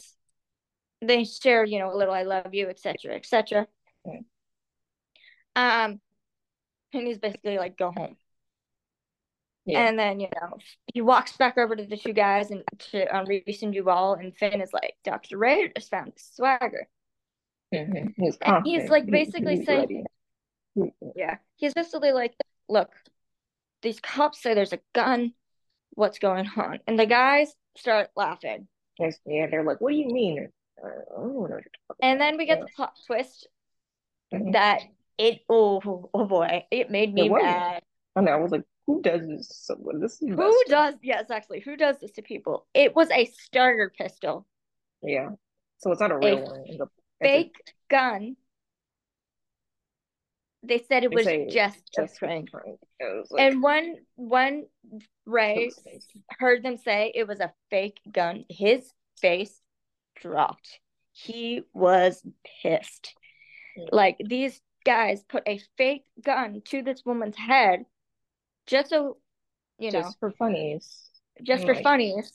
[1.01, 3.67] They share, you know, a little "I love you," etc., etc.
[4.05, 4.25] Mm.
[5.55, 6.01] Um,
[6.93, 8.17] and he's basically like, "Go home."
[9.65, 9.87] Yeah.
[9.87, 10.57] And then, you know,
[10.93, 14.35] he walks back over to the two guys and to um, Reese and Duval, and
[14.35, 15.37] Fin is like, Dr.
[15.37, 16.87] Ray just found the swagger.
[17.73, 20.05] hmm He's he's like basically he's saying,
[20.75, 20.91] ready.
[21.15, 22.33] yeah, he's basically like,
[22.67, 22.91] look,
[23.81, 25.33] these cops say there's a gun.
[25.93, 26.79] What's going on?
[26.87, 28.67] And the guys start laughing.
[28.99, 30.47] Yes, Yeah, they're like, what do you mean?
[30.83, 33.47] I don't know what you're talking And then we get the plot twist
[34.33, 34.53] Mhm.
[34.53, 34.81] that
[35.21, 37.83] it, oh, oh boy, it made me It mad.
[38.15, 38.31] I know.
[38.31, 39.47] I was like, who does this?
[39.47, 39.99] to someone?
[39.99, 42.65] this is Who does, yes, actually, who does this to people?
[42.73, 44.47] It was a starter pistol,
[45.03, 45.29] Yeah.
[45.77, 46.63] So it's not a a real one.
[46.65, 47.55] It's a, it's a, fake
[47.89, 48.35] gun.
[50.63, 52.51] They said it was just a just a prank.
[52.51, 52.79] prank.
[53.31, 54.67] Like, And when when
[55.25, 55.71] Ray
[56.39, 59.59] heard them say it was a fake gun, his face
[60.15, 60.79] dropped.
[61.13, 62.23] He was
[62.61, 63.15] pissed.
[63.77, 63.89] Mm.
[63.91, 67.85] Like these guys put a fake gun to this woman's head
[68.67, 69.17] just so
[69.77, 71.09] you know, just for funnies.
[71.43, 72.31] just for like, funnies.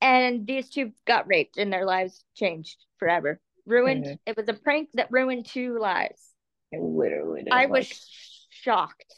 [0.00, 3.40] And these two got raped and their lives changed forever.
[3.66, 4.06] Ruined.
[4.06, 4.18] Mhm.
[4.26, 6.26] It was a prank that ruined two lives.
[6.72, 7.52] it literally did.
[7.52, 8.08] I Like, was
[8.50, 9.14] shocked.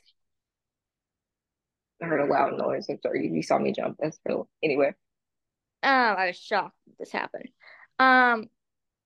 [2.03, 2.89] I heard a loud noise.
[2.89, 3.29] I'm sorry.
[3.29, 3.99] You saw me jump.
[4.01, 4.49] That's real.
[4.63, 4.89] Anyway.
[5.83, 7.49] Um, I was shocked that this happened.
[7.99, 8.49] Um,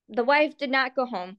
[0.09, 1.37] the wife did not go home.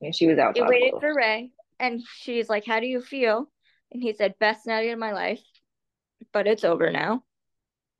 [0.00, 0.56] And she was out.
[0.56, 3.50] It waited for Ray, and she's like, "How do you feel?"
[3.92, 5.42] And he said, "Best night of my life,
[6.32, 7.24] but it's over now."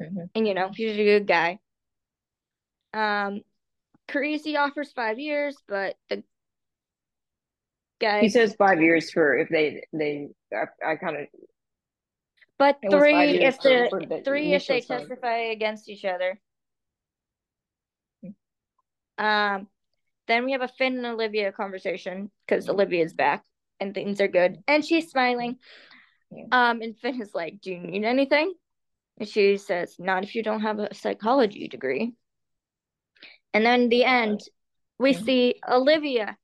[0.00, 0.28] Mhm.
[0.34, 1.58] And you know, he's a good guy.
[2.92, 3.42] Um,
[4.08, 6.22] Carisi offers five years, but the
[8.00, 10.28] guy, He says five years for if they they.
[10.52, 11.26] I, I kind of
[12.58, 14.98] but it was five three if the the three if they son.
[14.98, 16.40] testify against each other.
[19.18, 19.68] Um,
[20.28, 22.70] then we have a Fin and Olivia conversation because Mhm.
[22.74, 23.44] Olivia's back
[23.80, 25.58] and things are good, and she's smiling.
[26.30, 26.44] Yeah.
[26.52, 28.52] Um, and Fin is like, "Do you need anything?"
[29.18, 32.12] And she says, "Not if you don't have a psychology degree."
[33.54, 34.40] And then in the end,
[34.98, 35.24] we Mhm.
[35.24, 36.36] see Olivia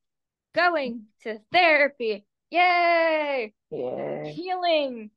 [0.53, 2.25] going to therapy.
[2.49, 3.53] Yay!
[3.69, 4.23] Yeah.
[4.25, 5.11] Healing.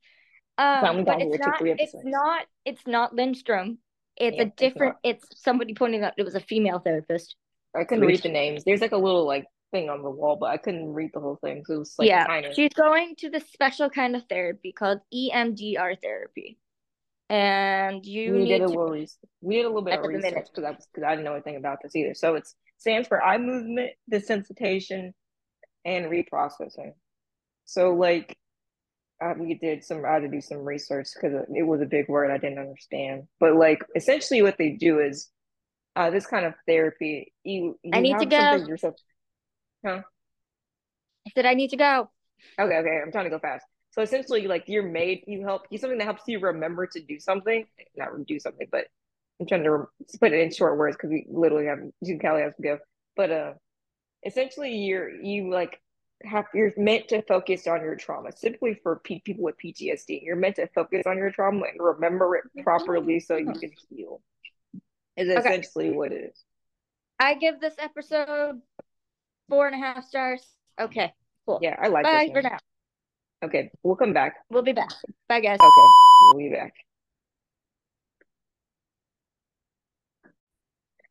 [0.58, 1.60] Um, but it's not.
[1.62, 2.46] It's not.
[2.64, 3.78] It's not Lindstrom.
[4.16, 4.94] It's Yeah, a different.
[4.94, 5.00] not.
[5.04, 7.36] It's somebody pointing out it was a female therapist.
[7.74, 8.64] I couldn't read the names.
[8.64, 11.38] There's like a little like thing on the wall, but I couldn't read the whole
[11.42, 11.64] thing.
[11.66, 12.54] So it was like yeah, of.
[12.54, 16.58] she's going to the special kind of therapy called EMDR therapy,
[17.28, 19.30] and you We need did a to little research.
[19.40, 21.34] We did a little bit at of research because I was because I didn't know
[21.34, 22.14] anything about this either.
[22.14, 25.12] So it stands for eye movement desensitization
[25.84, 26.92] and reprocessing.
[27.64, 28.36] So like
[29.22, 32.08] uh, we did some I had to do some research because it was a big
[32.08, 33.24] word I didn't understand.
[33.40, 35.28] But like essentially what they do is
[35.96, 38.94] uh, this kind of therapy you you I need to get yourself.
[39.84, 40.02] Huh?
[41.26, 42.10] I said I need to go.
[42.60, 43.64] Okay, okay, I'm trying to go fast.
[43.90, 47.18] So essentially, like you're made, you help you something that helps you remember to do
[47.18, 48.86] something, not do something, but
[49.40, 49.86] I'm trying to
[50.20, 52.78] put it in short words because we literally have June Kalli has to go.
[53.16, 53.52] But uh,
[54.26, 55.80] essentially, you're you like
[56.24, 58.30] have you're meant to focus on your trauma.
[58.32, 62.36] Typically for P- people with PTSD, you're meant to focus on your trauma and remember
[62.36, 64.20] it properly so you can heal.
[65.16, 65.50] Is Okay.
[65.50, 66.44] essentially what it is.
[67.20, 68.60] I give this episode
[69.48, 70.42] four and a half stars.
[70.80, 71.12] Okay,
[71.46, 71.58] cool.
[71.62, 72.58] Yeah, I like Bye this for now.
[73.42, 74.36] Okay, we'll come back.
[74.50, 74.90] We'll be back.
[75.28, 75.58] Bye, guys.
[75.60, 75.86] Okay,
[76.32, 76.74] we'll be back.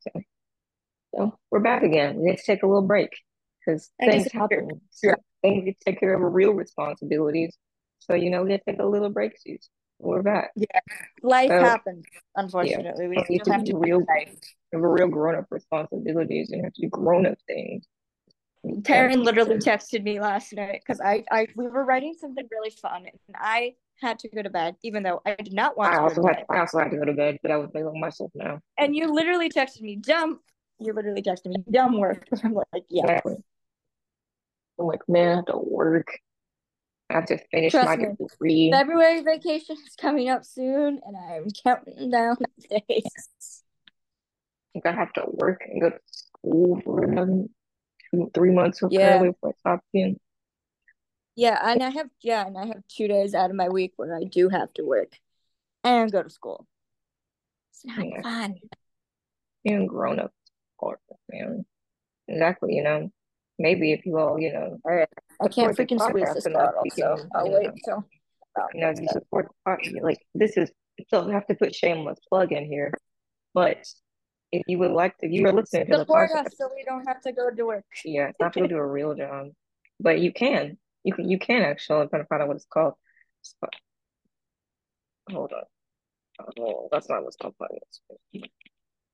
[0.02, 0.22] So,
[1.16, 2.18] so we're back again.
[2.18, 3.10] We need to take a little break
[3.66, 4.82] because things happen.
[4.92, 7.58] So things get to take care of real responsibilities.
[8.00, 9.34] So you know we have to take a little break.
[9.40, 9.70] Suze.
[10.00, 10.52] We're back.
[10.56, 10.80] Yeah,
[11.24, 13.08] life So, happens, unfortunately.
[13.08, 14.36] We So you still have to real, life.
[14.74, 17.88] have a real grown up responsibilities and have to do grown up things.
[18.82, 23.06] Terryn literally texted me last night because I, I we were writing something really fun
[23.06, 26.02] and I had to go to bed, even though I did not want I to
[26.02, 26.46] also to had.
[26.50, 28.60] I also had to go to bed, but I was blaming oh, myself now.
[28.78, 30.40] And you literally texted me, dumb.
[30.80, 32.28] You literally texted me, dumb work.
[32.44, 33.04] I'm like, yeah.
[33.04, 33.36] Exactly.
[34.80, 36.08] I'm like, man, I have to work.
[37.10, 38.16] I have to finish Trust my me.
[38.20, 38.72] degree.
[38.72, 43.64] February vacation is coming up soon, and I'm counting down the days.
[44.76, 47.46] Like, I have to work and go to school for another
[48.34, 49.00] three months Yeah.
[49.00, 50.20] apparently before I stop again.
[51.36, 54.16] Yeah, and I have yeah, and I have two days out of my week where
[54.16, 55.20] I do have to work
[55.84, 56.68] and go to school.
[57.72, 58.22] It's not Yeah.
[58.24, 58.56] fun.
[59.64, 60.34] Being grown up,
[60.80, 60.98] hard,
[61.30, 61.66] man.
[62.28, 63.12] Exactly, you know.
[63.60, 65.10] Maybe if you all, you know, All right.
[65.42, 68.04] I can't freaking squeeze this enough, bottle, so I'll you wait till
[68.74, 70.02] you know, you support the podcast.
[70.02, 70.72] Like this is
[71.06, 72.94] still have to put shameless plug in here,
[73.54, 73.86] but
[74.52, 76.70] if you would like to, if you are listening to the Support podcast, us so
[76.76, 77.86] we don't have to go to work.
[78.06, 79.48] yeah, it's not to go do a real job,
[80.00, 82.02] but you can, you can, you can actually.
[82.02, 82.94] I'm trying to find out what it's called.
[83.42, 83.68] So-
[85.30, 85.64] hold on.
[86.60, 88.44] Oh, that's not what's called podcast.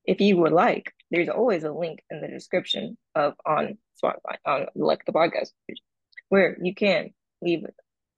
[0.04, 4.66] If you would like, there's always a link in the description of on Spotify on
[4.74, 5.80] like the podcast page,
[6.28, 7.64] where you can leave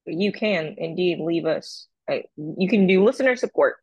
[0.06, 1.88] you can indeed leave us
[2.36, 3.76] you can do listener support,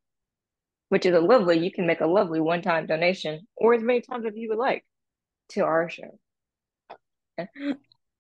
[0.89, 4.25] which is a lovely you can make a lovely one-time donation or as many times
[4.25, 4.85] as you would like
[5.49, 6.19] to our show.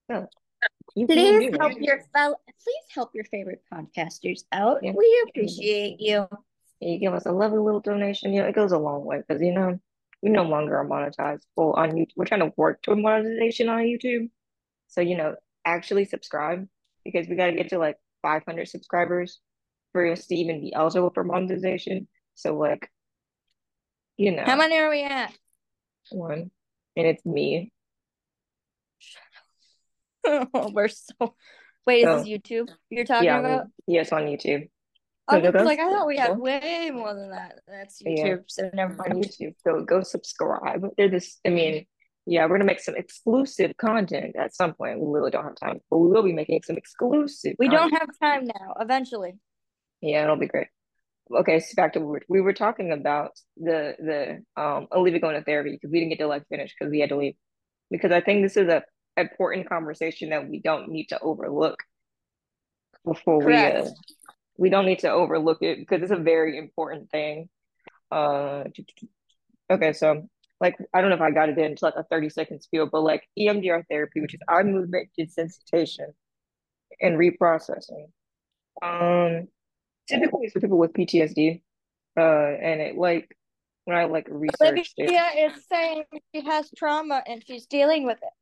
[0.09, 0.27] So
[0.95, 4.79] you Please help your fellow please help your favorite podcasters out.
[4.81, 4.93] Yeah.
[4.97, 6.27] We appreciate you.
[6.79, 9.41] you give us a lovely little donation, you know, it goes a long way because
[9.41, 9.79] you know
[10.23, 12.13] we no longer are monetized full on YouTube.
[12.15, 14.29] We're trying to work toward monetization on YouTube.
[14.87, 16.65] So, you know, actually subscribe
[17.03, 19.41] because we got to get to like 500 subscribers
[19.91, 22.07] for us to even be eligible for monetization.
[22.35, 22.89] So, like,
[24.17, 25.33] you know, How many are we at?
[26.11, 26.51] one,
[26.95, 27.71] and it's me.
[30.25, 31.35] oh, We're so
[31.85, 33.67] wait, So, is this YouTube you're talking yeah, about?
[33.87, 34.69] yes, on YouTube.
[35.27, 37.59] I So go, was like, I thought we had way more than that.
[37.67, 38.25] That's Yeah.
[38.25, 39.21] YouTube, so never on.
[39.21, 39.55] YouTube.
[39.65, 40.85] So go subscribe.
[40.97, 41.85] They're this, I mean,
[42.25, 44.99] yeah, we're gonna make some exclusive content at some point.
[44.99, 47.91] We really don't have time, but we will be making some exclusive We content.
[47.91, 48.73] don't have time now.
[48.79, 49.33] Eventually.
[50.01, 50.67] Yeah, it'll be great.
[51.31, 55.35] Okay, so back to we were, we were talking about the the um Olivia going
[55.35, 57.35] to therapy because we didn't get to like finish because we had to leave.
[57.89, 58.83] Because I think this is a
[59.15, 61.77] important conversation that we don't need to overlook
[63.05, 63.85] before we uh
[64.57, 67.49] we don't need to overlook it because it's a very important thing.
[68.11, 68.65] Uh
[69.69, 70.27] okay, so
[70.59, 73.01] like I don't know if I got it into like a 30 second spiel, but
[73.01, 76.13] like EMDR therapy, which is eye movement desensitization
[77.01, 78.07] and reprocessing.
[78.81, 79.47] Um
[80.07, 81.61] typically it's for people with PTSD.
[82.17, 83.35] Uh, and it like
[83.85, 88.17] when I like researched it, Olivia is saying she has trauma and she's dealing with
[88.21, 88.33] it.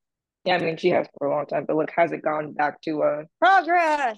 [0.46, 2.82] yeah, I mean she has for a long time, but like has it gone back
[2.84, 4.18] to uh Progress.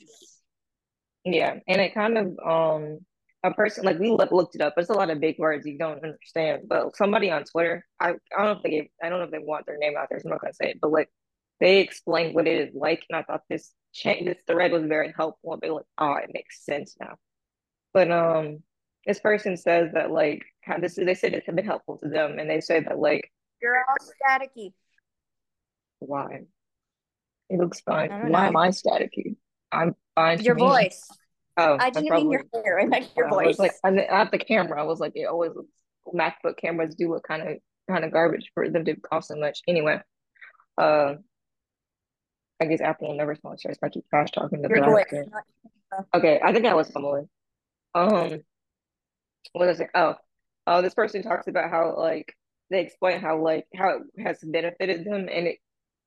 [1.26, 3.00] yeah, and it kind of um
[3.44, 5.78] a person like we look, looked it up, it's a lot of big words you
[5.78, 6.64] don't understand.
[6.68, 9.32] But somebody on Twitter, I, I don't know if they gave, I don't know if
[9.32, 11.10] they want their name out there, so I'm not gonna say it, but like
[11.60, 15.14] they explained what it is like, and I thought this change this thread was very
[15.16, 15.58] helpful.
[15.62, 17.16] They like, oh, it makes sense now.
[17.94, 18.64] But um,
[19.06, 22.50] this person says that like how this they said it's been helpful to them, and
[22.50, 24.74] they say that like You're all staticky.
[26.00, 26.42] why
[27.50, 28.10] it looks fine.
[28.10, 28.48] Why know.
[28.48, 29.36] am I staticky?
[29.72, 31.08] I'm fine Your voice.
[31.56, 32.80] Oh, I didn't mean your hair.
[32.80, 33.60] I meant your I was voice.
[33.60, 35.70] like, I at the camera, I was like, it always looks.
[36.12, 39.62] MacBook cameras do look kind of kind of garbage for them to cost so much.
[39.68, 40.02] Anyway,
[40.80, 41.14] uh,
[42.60, 44.84] I guess Apple will never sponsor us I keep trash talking to them.
[46.16, 47.28] Okay, I think that was Emily.
[47.96, 48.44] Um,
[49.54, 49.90] what it?
[49.94, 50.16] Oh,
[50.68, 52.36] oh, this person talks about how like
[52.70, 55.58] they explain how like how it has benefited them, and it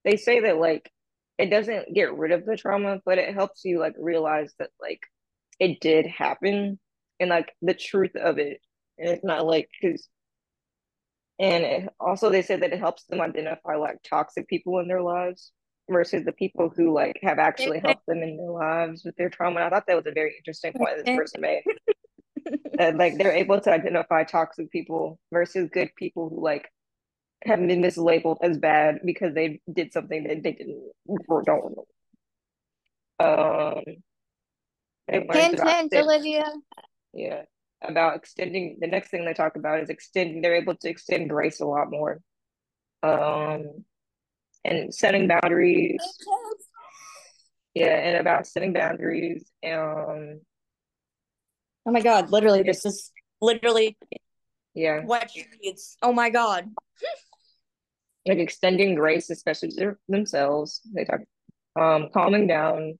[0.04, 0.90] they say that like
[1.38, 5.00] it doesn't get rid of the trauma, but it helps you like realize that like
[5.60, 6.78] it did happen
[7.20, 8.60] and like the truth of it,
[8.98, 10.08] and it's not like because.
[11.38, 15.02] And it, also, they said that it helps them identify like toxic people in their
[15.02, 15.52] lives
[15.88, 19.56] versus the people who like have actually helped them in their lives with their trauma.
[19.56, 21.62] And I thought that was a very interesting point this person made.
[22.78, 26.70] that like they're able to identify toxic people versus good people who like
[27.44, 30.82] have been mislabeled as bad because they did something that they didn't
[31.28, 31.78] or don't.
[33.18, 33.82] Um,
[35.08, 35.94] Hint, hint.
[35.94, 36.52] Olivia.
[37.12, 37.42] Yeah,
[37.82, 38.78] about extending.
[38.80, 40.42] The next thing they talk about is extending.
[40.42, 42.20] They're able to extend grace a lot more.
[43.02, 43.84] Um,
[44.66, 45.98] and setting boundaries.
[47.74, 49.44] Yeah, and about setting boundaries.
[49.64, 50.40] Um,
[51.88, 53.96] Oh my God, literally, this is literally
[54.74, 55.96] yeah, what she needs.
[56.02, 56.68] Oh my God.
[58.26, 60.80] like extending grace, especially to themselves.
[60.92, 61.20] They talk,
[61.80, 62.98] um, calming down.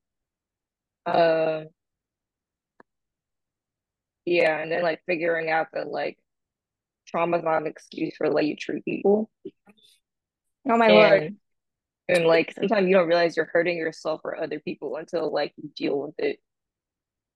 [1.04, 1.64] Uh,
[4.26, 6.18] Yeah, and then like figuring out that like
[7.06, 9.30] trauma's not an excuse for the way you treat people.
[10.68, 10.88] Oh my.
[10.88, 11.36] And
[12.09, 15.70] and like sometimes you don't realize you're hurting yourself or other people until like you
[15.76, 16.38] deal with it.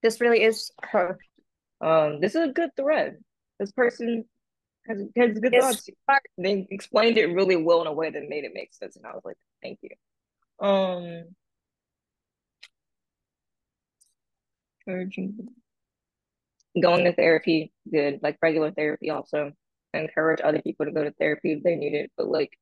[0.02, 1.18] This really is her.
[1.80, 3.18] Um, this is a good thread.
[3.58, 4.24] This person
[4.88, 5.90] has has good It's thoughts.
[6.06, 6.22] smart.
[6.38, 9.12] They explained it really well in a way that made it make sense, and I
[9.12, 9.90] was like, thank you.
[10.66, 11.24] Um,
[16.80, 19.52] going to therapy, good, like regular therapy also.
[19.94, 22.52] encourage other people to go to therapy if they need it, but like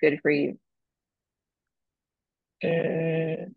[0.00, 0.58] good for you.
[2.64, 3.54] Mm,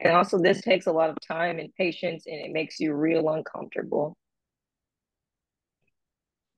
[0.00, 3.28] and also this takes a lot of time and patience and it makes you real
[3.28, 4.16] uncomfortable.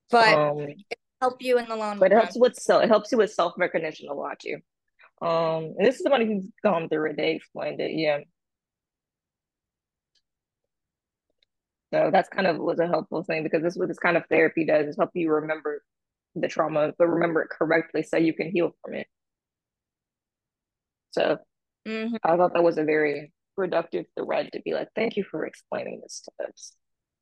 [0.09, 2.23] But Um, it help you in the long but it run.
[2.25, 4.57] helps with self it helps you with self-recognition a lot too.
[5.21, 8.19] Um, and this is somebody who's gone through it, they explained it, yeah.
[11.93, 14.25] So that's kind of was a helpful thing because this is what this kind of
[14.27, 15.83] therapy does is help you remember
[16.35, 19.07] the trauma, but remember it correctly so you can heal from it.
[21.11, 21.37] So
[21.87, 22.17] Mhm.
[22.23, 26.01] I thought that was a very productive thread to be like, thank you for explaining
[26.01, 26.75] this to us.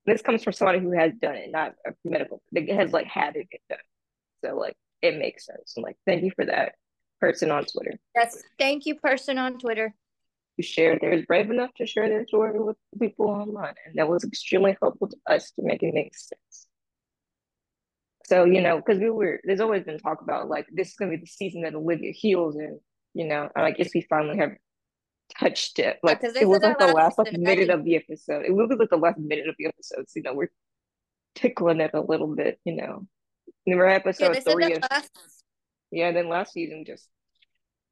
[0.06, 3.36] This comes from somebody who has done it, not a medical that has like had
[3.36, 3.80] it get done.
[4.44, 5.74] So like it makes sense.
[5.78, 6.74] I'm like, thank you for that
[7.20, 8.42] person on Twitter Yes.
[8.60, 9.94] Thank you, person on Twitter.
[10.58, 13.74] who shared theirs brave enough to share their story with people online.
[13.86, 16.68] And that was extremely helpful to us to make it make sense.
[18.26, 21.12] So, you know, because we were there's always been talk about like this is gonna
[21.12, 22.80] be the season that Olivia heals and
[23.14, 24.52] you know, I guess we finally have
[25.40, 26.00] touched it.
[26.04, 28.46] Like they it was like the last like minute of the episode.
[28.46, 30.10] It was like the last minute of the episode.
[30.10, 30.52] So, you know, we're
[31.36, 33.08] tickling it a little bit, you know.
[33.66, 33.88] And we're
[34.18, 35.12] Yeah, episode they three of last.
[35.92, 37.10] yeah, then last season just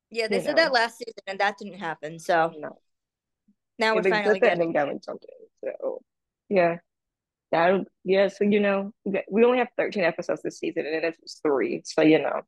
[0.10, 0.64] Yeah, they said know.
[0.64, 2.20] that last season, and that didn't happen.
[2.20, 2.80] So no.
[3.80, 4.74] now Yeah, we're finally getting.
[4.74, 5.30] down with something.
[5.64, 6.02] So
[6.50, 6.78] yeah.
[7.52, 8.94] That yeah, so you know,
[9.30, 11.82] we only have 13 episodes this season and it's three.
[11.86, 12.42] So you know,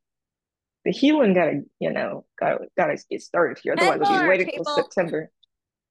[0.84, 3.72] the healing gotta, you know, gotta gotta get started here.
[3.74, 4.64] Otherwise we'll be waiting till.
[4.64, 5.30] September.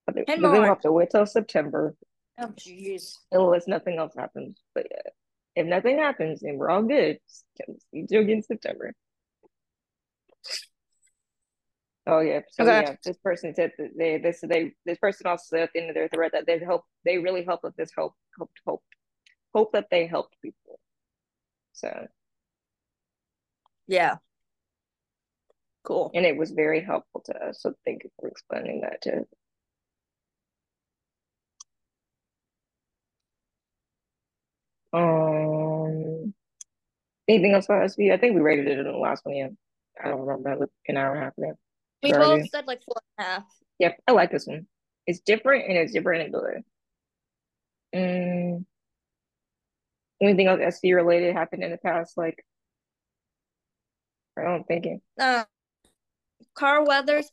[0.05, 1.95] But but then we'll have to wait till September
[2.39, 3.19] Oh, jeez.
[3.31, 4.59] unless nothing else happens.
[4.73, 5.11] But yeah,
[5.55, 7.19] if nothing happens, then we're all good.
[7.91, 8.93] We do again in September.
[12.05, 12.41] Oh yeah.
[12.51, 12.81] So Okay.
[12.81, 15.89] yeah, this person said that they this they this person also said at the end
[15.89, 18.83] of their thread that they help they really help with this hope hope hope
[19.55, 20.79] hope that they helped people.
[21.71, 22.07] So
[23.87, 24.17] Yeah.
[25.83, 26.11] Cool.
[26.13, 27.61] and it was very helpful to us.
[27.61, 29.27] So thank you for explaining that too.
[34.93, 36.33] Um
[37.27, 38.13] anything else about SVU?
[38.13, 39.47] I think we rated it in the last one, yeah.
[40.01, 41.53] I don't remember an hour and a half ago.
[42.01, 43.43] We both said like four and a half.
[43.79, 44.67] Yep, I like this one.
[45.07, 46.63] It's different and it's different in good.
[47.95, 48.65] Mm,
[50.21, 52.17] anything else SV related happened in the past?
[52.17, 52.43] Like,
[54.37, 55.01] I don't thinking.
[55.19, 55.43] Uh,
[56.55, 57.29] Carl Weathers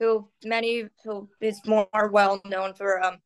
[0.00, 3.18] who many who is more well known for um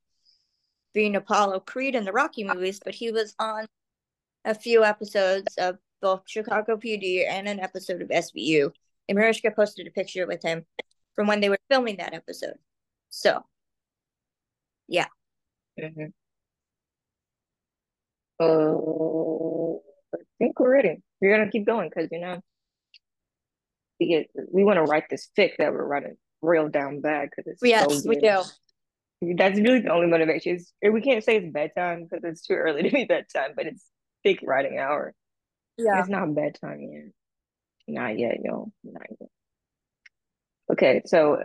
[0.94, 3.66] being Apollo Creed in the Rocky movies, but he was on
[4.44, 8.72] a few episodes of both Chicago PD and an episode of SVU.
[9.08, 10.64] And Mariska posted a picture with him
[11.14, 12.58] from when they were filming that episode.
[13.10, 13.44] So
[15.78, 16.12] Mhm.
[18.40, 19.78] Uh,
[20.14, 21.02] I think we're ready.
[21.20, 22.40] We're gonna keep going because you know
[23.98, 27.60] we we want to write this fic that we're writing real down bad because it's
[27.62, 28.42] yes, so we do.
[29.36, 30.56] That's really the only motivation.
[30.56, 33.84] Is we can't say it's bedtime because it's too early to be bedtime, but it's
[34.24, 35.14] fic writing hour.
[35.76, 36.00] Yeah.
[36.00, 37.12] It's not bedtime yet.
[37.86, 38.72] Not yet, yo.
[38.84, 39.30] Not yet.
[40.70, 41.42] Okay, so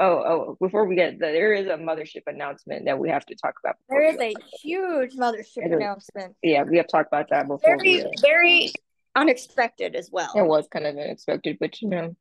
[0.00, 3.34] oh oh before we get the, there is a mothership announcement that we have to
[3.34, 3.76] talk about.
[3.88, 6.34] There is a huge mothership announcement.
[6.42, 8.72] Yeah, we have to talk about that before we uh, very
[9.14, 10.32] unexpected as well.
[10.34, 12.16] It was kind of unexpected, but you know,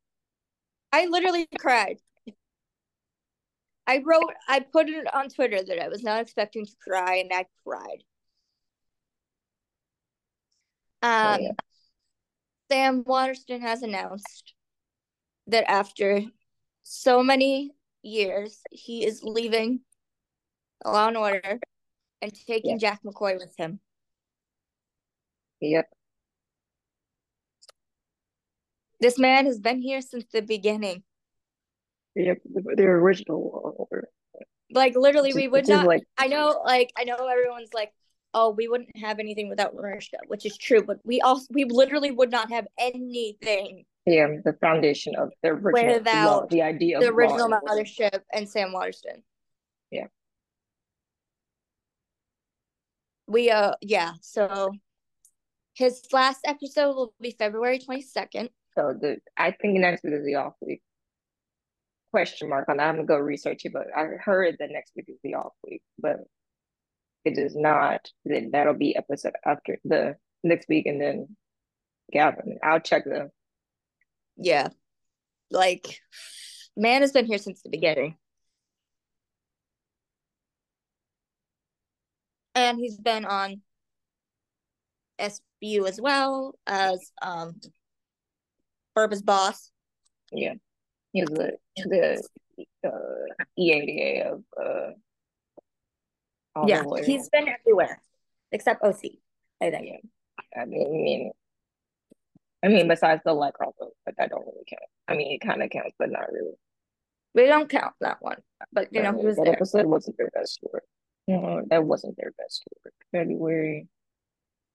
[0.91, 1.97] I literally cried.
[3.87, 7.31] I wrote, I put it on Twitter that I was not expecting to cry, and
[7.33, 8.03] I cried.
[11.01, 11.51] Um, yeah.
[12.71, 14.53] Sam Waterston has announced
[15.47, 16.21] that after
[16.83, 17.71] so many
[18.01, 19.81] years, he is leaving
[20.85, 21.59] Law and Order
[22.21, 23.79] and taking Jack McCoy with him.
[25.59, 25.89] Yep.
[29.01, 31.03] This man has been here since the beginning.
[32.15, 32.37] Yep.
[32.45, 33.89] The, the original.
[34.71, 35.85] Like literally, we would not.
[35.85, 37.91] like I know, like I know, everyone's like,
[38.33, 40.81] "Oh, we wouldn't have anything without Mariska," which is true.
[40.81, 45.93] But we also, we literally would not have anything yeah, the foundation of the original
[45.99, 49.21] Without law, the idea of the original mothership and Sam Waterston.
[49.91, 50.07] Yeah.
[53.27, 54.71] We uh yeah, so
[55.73, 58.49] his last episode will be February 22nd.
[58.76, 60.82] So the I think next week is the off week.
[62.11, 62.88] Question mark on that.
[62.89, 65.82] I'm gonna go research it, but I heard that next week is the off week,
[65.99, 66.17] but
[67.26, 68.09] it is not.
[68.26, 71.36] Then that'll be episode after the next week, and then
[72.11, 72.59] Gavin.
[72.63, 73.30] I'll check them.
[74.38, 74.69] Yeah,
[75.49, 75.99] like
[76.76, 78.17] man has been here since the beginning.
[82.55, 83.61] And he's been on
[85.19, 87.59] SBU as well as um
[88.95, 89.71] Barba's boss.
[90.31, 90.53] Yeah.
[91.13, 92.23] He's the the
[92.85, 94.91] uh, EADA of uh
[96.67, 98.01] yeah, he's been everywhere
[98.51, 99.03] except OC,
[99.61, 99.87] I think.
[99.87, 100.61] Yeah.
[100.61, 101.31] I mean, I mean,
[102.63, 104.81] I mean, besides the light crossover, but that don't really count.
[105.07, 106.53] I mean, it kind of counts, but not really.
[107.33, 108.37] We don't count that one,
[108.73, 109.53] but you know, he was that there.
[109.53, 110.83] episode wasn't their best work.
[111.27, 112.93] No, that wasn't their best work.
[113.11, 113.87] February,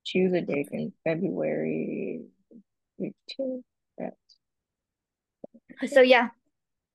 [0.05, 2.23] choose a date in February
[2.99, 3.63] 15th.
[5.89, 6.29] So yeah,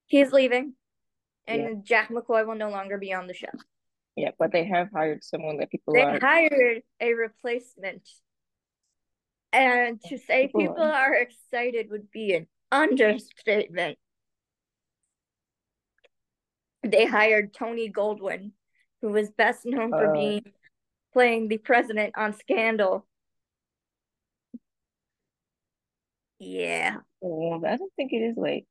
[0.08, 0.74] he's leaving,
[1.48, 1.70] and yeah.
[1.84, 3.52] Jack McCoy will no longer be on the show.
[4.16, 6.20] Yeah, but they have hired someone that people they are.
[6.20, 8.08] hired a replacement,
[9.54, 13.98] and to say people, people are excited would be an understatement.
[16.84, 18.52] They hired Tony Goldwyn,
[19.02, 20.44] who was best known for uh, being
[21.14, 23.06] playing the president on Scandal.
[26.42, 26.98] Yeah.
[27.20, 28.66] Well, I don't think it is late.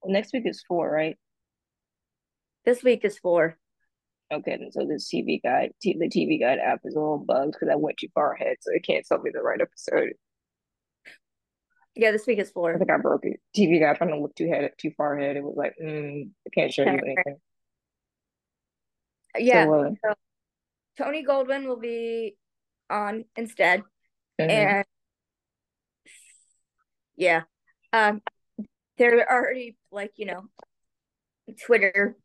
[0.00, 1.18] Well, next week is four, right?
[2.64, 3.58] This week is four.
[4.32, 7.54] Okay, and so this TV guide, t- the TV guide app is a little bugged
[7.54, 10.12] because I went too far ahead, so it can't tell me the right episode.
[11.96, 12.76] Yeah, this week is four.
[12.76, 13.40] I think I broke it.
[13.56, 15.36] TV guide trying to look too ahead, too far ahead.
[15.36, 17.36] It was like, mm, I can't show you anything.
[19.36, 19.64] Yeah.
[19.64, 20.14] So, uh, so
[20.96, 22.36] Tony Goldwyn will be
[22.88, 23.82] on instead,
[24.40, 24.48] mm-hmm.
[24.48, 24.84] and
[27.20, 27.42] yeah,
[27.92, 28.22] um,
[28.96, 30.44] they're already like you know,
[31.66, 32.16] Twitter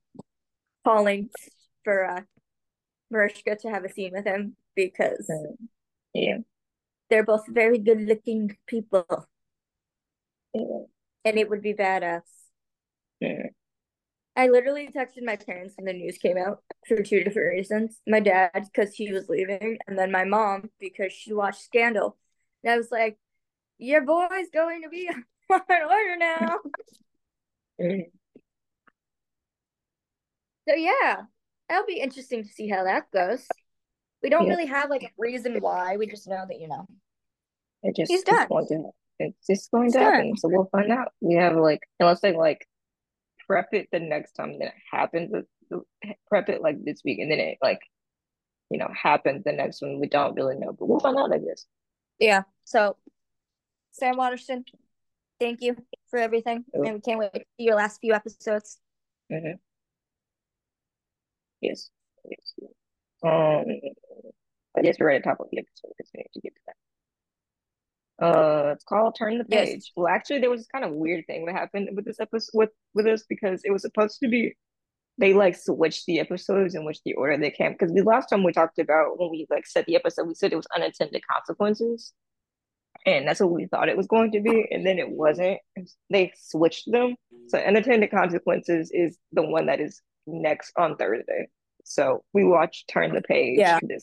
[0.86, 1.30] calling
[1.84, 2.22] for uh
[3.12, 5.30] Mariska to have a scene with him because
[6.14, 6.38] yeah,
[7.10, 9.06] they're both very good looking people.
[10.54, 10.86] Yeah.
[11.26, 12.22] And it would be badass.
[13.20, 13.48] Yeah.
[14.38, 18.00] I literally texted my parents when the news came out for two different reasons.
[18.06, 22.18] My dad, because he was leaving, and then my mom, because she watched Scandal.
[22.64, 23.18] And I was like,
[23.78, 26.59] Your boy's going to be on order now.
[30.67, 31.23] so, yeah,
[31.67, 33.45] that'll be interesting to see how that goes.
[34.23, 34.53] We don't yeah.
[34.53, 35.97] really have like a reason why.
[35.97, 36.88] We just know that, you know,
[37.84, 38.47] it just, he's done.
[38.47, 40.38] Going to, it's just going to happen.
[40.38, 41.11] So, we'll find out.
[41.21, 42.65] We have like, unless they like,
[43.47, 45.32] prep it the next time that it happens.
[45.71, 45.80] Uh,
[46.28, 47.80] prep it like this week, and then it like,
[48.69, 49.99] you know, happens the next one.
[49.99, 51.34] We don't really know, but we'll find out.
[51.34, 51.65] I guess.
[52.19, 52.43] Yeah.
[52.63, 52.97] So,
[53.96, 54.66] Sam Waterston,
[55.39, 55.76] thank you
[56.10, 56.84] for everything, oh.
[56.84, 58.80] and we can't wait to see your last few episodes.
[59.32, 59.56] Mm-hmm.
[61.62, 61.89] Yes.
[62.30, 62.70] yes.
[63.24, 63.66] Um,
[64.78, 66.54] I guess we're right at the top of the episode because we need to get
[66.56, 66.76] to that.
[68.26, 69.70] Uh, it's called Turn the Page.
[69.70, 69.91] Yes.
[69.96, 72.70] Well, actually, there was this kind of weird thing that happened with this episode with
[72.93, 74.56] with us because it was supposed to be
[75.18, 77.72] they like switched the episodes in which the order they came.
[77.72, 80.52] Because the last time we talked about when we like set the episode, we said
[80.52, 82.14] it was unintended consequences,
[83.06, 85.60] and that's what we thought it was going to be, and then it wasn't.
[86.10, 87.16] They switched them.
[87.48, 91.48] So unintended consequences is the one that is next on Thursday.
[91.84, 93.80] So we watched Turn the Page yeah.
[93.82, 94.02] this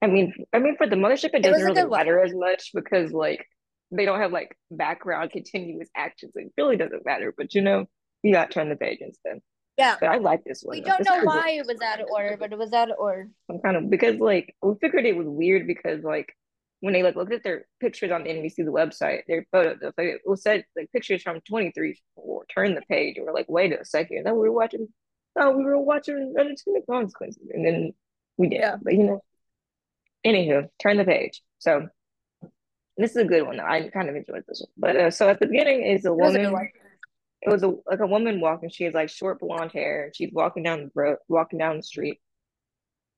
[0.00, 3.44] I mean, I mean, for the mothership, it doesn't really matter as much because like
[3.90, 6.32] they don't have like background continuous actions.
[6.36, 7.34] It really doesn't matter.
[7.36, 7.86] But you know,
[8.22, 9.40] you got turn the page instead.
[9.76, 10.76] Yeah, but I like this one.
[10.76, 13.28] We don't know why it was out of order, but it was out of order.
[13.50, 16.32] I'm kind of because like we figured it was weird because like
[16.80, 19.92] when they like looked at their pictures on the NBC the website, their photo, the
[19.98, 23.72] like, it was said like pictures from 23 or turn the page, we're like, wait
[23.72, 24.88] a second, then we were watching.
[25.40, 27.92] Oh, we were watching Unintended Consequences, and then
[28.38, 28.60] we did.
[28.60, 28.76] Yeah.
[28.82, 29.22] But you know,
[30.26, 31.42] Anywho, turn the page.
[31.58, 31.88] So
[32.96, 33.60] this is a good one.
[33.60, 34.70] I kind of enjoyed this one.
[34.76, 36.54] But uh, so at the beginning is a woman.
[37.40, 38.68] It was a like a woman walking.
[38.68, 40.10] She has like short blonde hair.
[40.14, 42.20] She's walking down the road, walking down the street.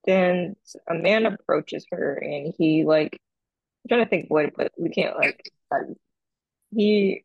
[0.04, 0.56] Then
[0.88, 3.18] a man approaches her, and he like
[3.90, 5.50] trying to think what, but we can't like.
[5.70, 5.94] Um,
[6.74, 7.24] he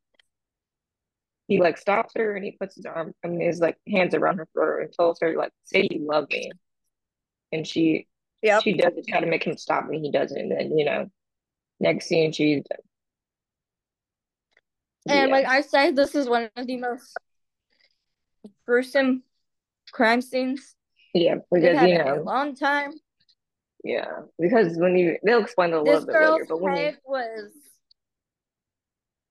[1.47, 4.37] he like stops her and he puts his arm, I mean, his like hands around
[4.39, 6.51] her throat and tells her like, "Say you love me,"
[7.51, 8.07] and she
[8.45, 8.59] yeah.
[8.59, 10.37] She does it, try to make him stop and he doesn't.
[10.37, 11.09] And then, you know,
[11.79, 12.63] next scene, she's.
[15.07, 15.35] And yeah.
[15.35, 17.17] like I said, this is one of the most
[18.67, 19.23] gruesome
[19.91, 20.75] crime scenes.
[21.15, 22.21] Yeah, because, you know.
[22.21, 22.91] a long time.
[23.85, 26.75] Yeah, because when you they'll explain it a This little bit girl's later, but when
[26.75, 27.51] you head was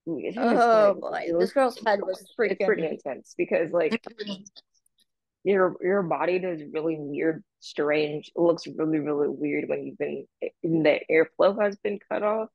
[0.06, 4.00] if oh boy, was this girl's head was it's pretty intense because like
[5.44, 8.30] your your body does really weird, strange.
[8.36, 10.26] Looks really, really weird when you've been
[10.62, 12.48] the airflow has been cut off,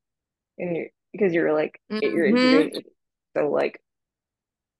[0.58, 2.84] and you're because you're like you're hmm injured.
[3.36, 3.80] So like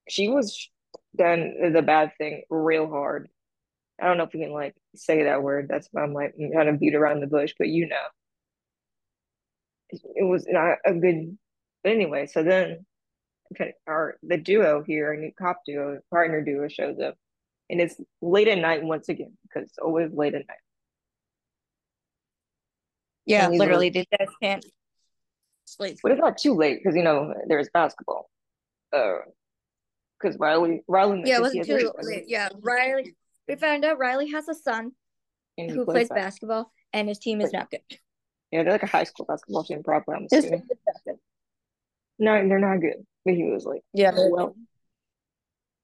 [0.09, 0.69] she was
[1.17, 3.29] done the bad thing real hard.
[4.01, 5.67] I don't know if we can like say that word.
[5.69, 7.97] That's why I'm like I'm trying to beat around the bush, but you know,
[9.91, 11.37] it was not a good.
[11.83, 12.85] But anyway, so then
[13.55, 17.17] okay, our the duo here, our new cop duo, partner duo shows up,
[17.69, 20.59] and it's late at night once again because it's always late at night.
[23.27, 24.65] Yeah, And these are, literally, they just can't
[25.65, 25.99] sleep.
[26.03, 28.29] but it's not too late because you know there's basketball.
[28.93, 29.19] Uh,
[30.21, 32.25] because Riley Riley Yeah, it wasn't too late.
[32.29, 33.15] Yeah, Riley.
[33.51, 34.93] We found out Riley has a son
[35.59, 37.81] and who plays plays basketball, and his team is not good.
[38.53, 40.15] Yeah, they're like a high school basketball team, probably.
[40.15, 40.63] I'm assuming.
[40.71, 41.17] is not good.
[42.19, 43.07] No, they're not good.
[43.25, 44.57] But he was like, Yeah, well,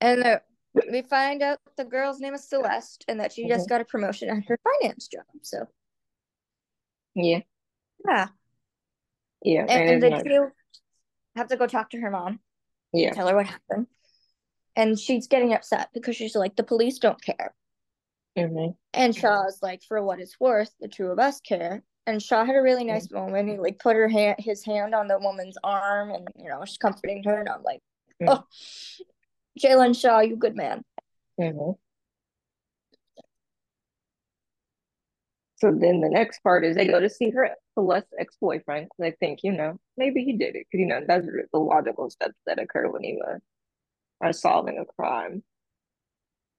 [0.00, 0.42] and the,
[0.90, 3.70] we find out the girl's name is Celeste, and that she just Mhm.
[3.70, 5.24] got a promotion at her finance job.
[5.42, 5.66] So
[7.14, 7.40] yeah,
[8.06, 8.28] yeah,
[9.42, 10.52] yeah, and, and two
[11.34, 12.40] have to go talk to her mom,
[12.92, 13.86] yeah, tell her what happened,
[14.76, 17.54] and she's getting upset because she's like, the police don't care.
[18.36, 21.82] hmm And Shaw's like, for what it's worth, the two of us care.
[22.06, 23.48] And Shaw had a really nice moment.
[23.48, 26.78] He like put her hand, his hand on the woman's arm, and you know she's
[26.78, 27.40] comforting her.
[27.40, 27.82] And I'm like,
[28.22, 28.28] Mhm.
[28.28, 28.44] oh,
[29.58, 30.84] Jalen Shaw, you good man.
[31.36, 31.72] hmm
[35.56, 38.88] So then the next part is they go to see her Celeste ex-boyfriend.
[39.02, 42.36] I think, you know, maybe he did it because, you know, that's the logical steps
[42.46, 43.38] that occur when you uh,
[44.20, 45.42] are solving a crime.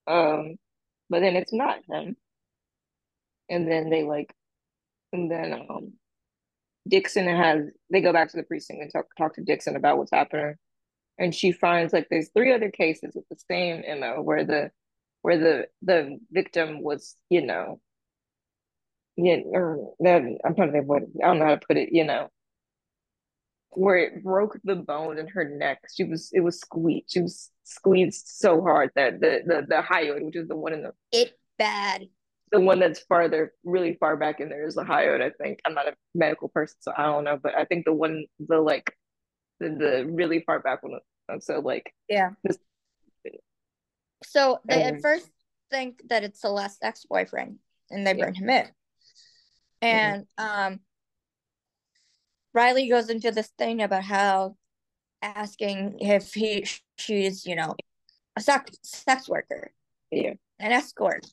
[0.08, 0.56] Um,
[1.10, 2.16] but then it's not him.
[3.50, 4.34] And then they like,
[5.14, 5.94] and then um,
[6.88, 10.12] Dixon has, they go back to the precinct and talk, talk to Dixon about what's
[10.12, 10.56] happening.
[11.18, 14.72] And she finds like there's three other cases with the same MO where the,
[15.22, 17.80] where the, the victim was, you know,
[19.18, 21.90] yeah, or that I'm trying to think what I don't know how to put it,
[21.92, 22.30] you know,
[23.72, 25.80] where it broke the bone in her neck.
[25.94, 27.12] She was it was squeezed.
[27.12, 30.84] She was squeezed so hard that the the the hyoid, which is the one in
[30.84, 32.08] the It bad.
[32.52, 35.22] the one that's farther, really far back in there is the hyoid.
[35.22, 37.94] I think I'm not a medical person, so I don't know, but I think the
[37.94, 38.96] one the like
[39.60, 41.00] the, the really far back one.
[41.42, 42.32] So like Yeah.
[42.44, 42.58] this,
[44.24, 45.30] So they at first
[45.70, 47.60] think that it's Celeste's ex boyfriend,
[47.92, 48.24] and they Yeah.
[48.26, 48.68] bring him in.
[49.82, 50.80] And um,
[52.58, 54.56] Riley goes into this thing about how
[55.22, 56.66] asking if he
[56.98, 57.76] she's you know
[58.36, 59.72] a sex sex worker,
[60.10, 61.28] yeah, an escort,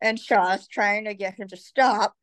[0.00, 2.14] and Shaw's trying to get him to stop,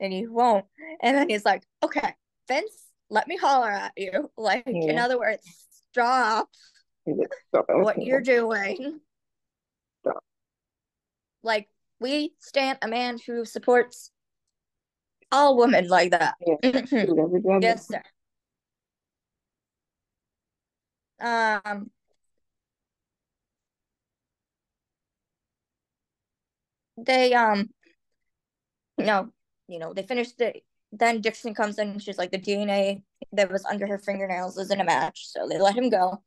[0.00, 0.64] and he won't.
[1.00, 2.12] And then he's like, "Okay,
[2.48, 5.44] Vince, let me holler at you." Like in other words,
[5.92, 6.48] stop
[7.68, 8.98] what you're doing.
[10.00, 10.24] Stop.
[11.44, 11.68] Like
[12.00, 14.10] we stand a man who supports
[15.32, 16.34] all women like that.
[17.62, 18.02] yes, sir.
[21.20, 21.90] Um,
[26.98, 27.70] they um,
[28.98, 29.30] no,
[29.68, 30.54] you know, they finished the.
[30.92, 31.90] Then Dixon comes in.
[31.90, 33.02] and She's like, the DNA
[33.32, 36.22] that was under her fingernails isn't a match, so they let him go.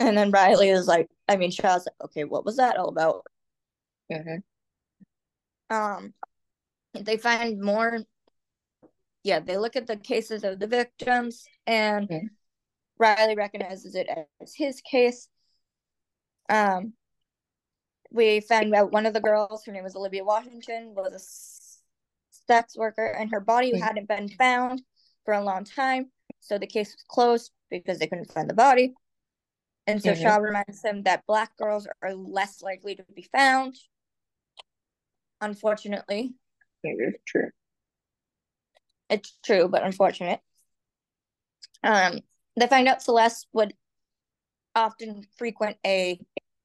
[0.00, 3.26] And then Riley is like, I mean, Shaw's like, okay, what was that all about?
[4.10, 4.42] Mhm.
[5.70, 6.14] Um,
[6.94, 8.00] they find more.
[9.24, 12.30] Yeah, they look at the cases of the victims, and Mhm.
[12.98, 14.08] Riley recognizes it
[14.40, 15.28] as his case.
[16.48, 16.94] Um,
[18.10, 22.76] we found out one of the girls, her name was Olivia Washington, was a sex
[22.76, 24.82] worker, and her body hadn't been found
[25.24, 28.94] for a long time, so the case was closed because they couldn't find the body.
[29.86, 30.22] And so Mhm.
[30.22, 33.76] Shaw reminds them that black girls are less likely to be found.
[35.40, 36.34] Unfortunately,
[36.82, 37.50] It's true.
[39.08, 40.40] it's true, but unfortunate.
[41.84, 42.20] Um,
[42.58, 43.74] they find out Celeste would
[44.74, 46.18] often frequent a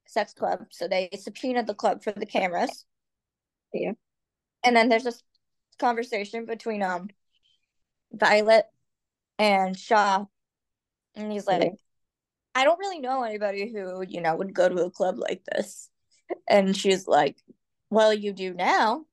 [0.08, 2.86] sex club, so they subpoenaed the club for the cameras.
[3.74, 3.94] Yeah.
[4.64, 5.22] And then there's this
[5.78, 7.10] conversation between um
[8.12, 8.66] Violet
[9.38, 10.26] and Shaw,
[11.16, 11.70] and he's like, Yeah.
[12.56, 15.90] "I don't really know anybody who you know would go to a club like this,"
[16.50, 17.38] and she's like,
[17.90, 19.06] "Well, you do now."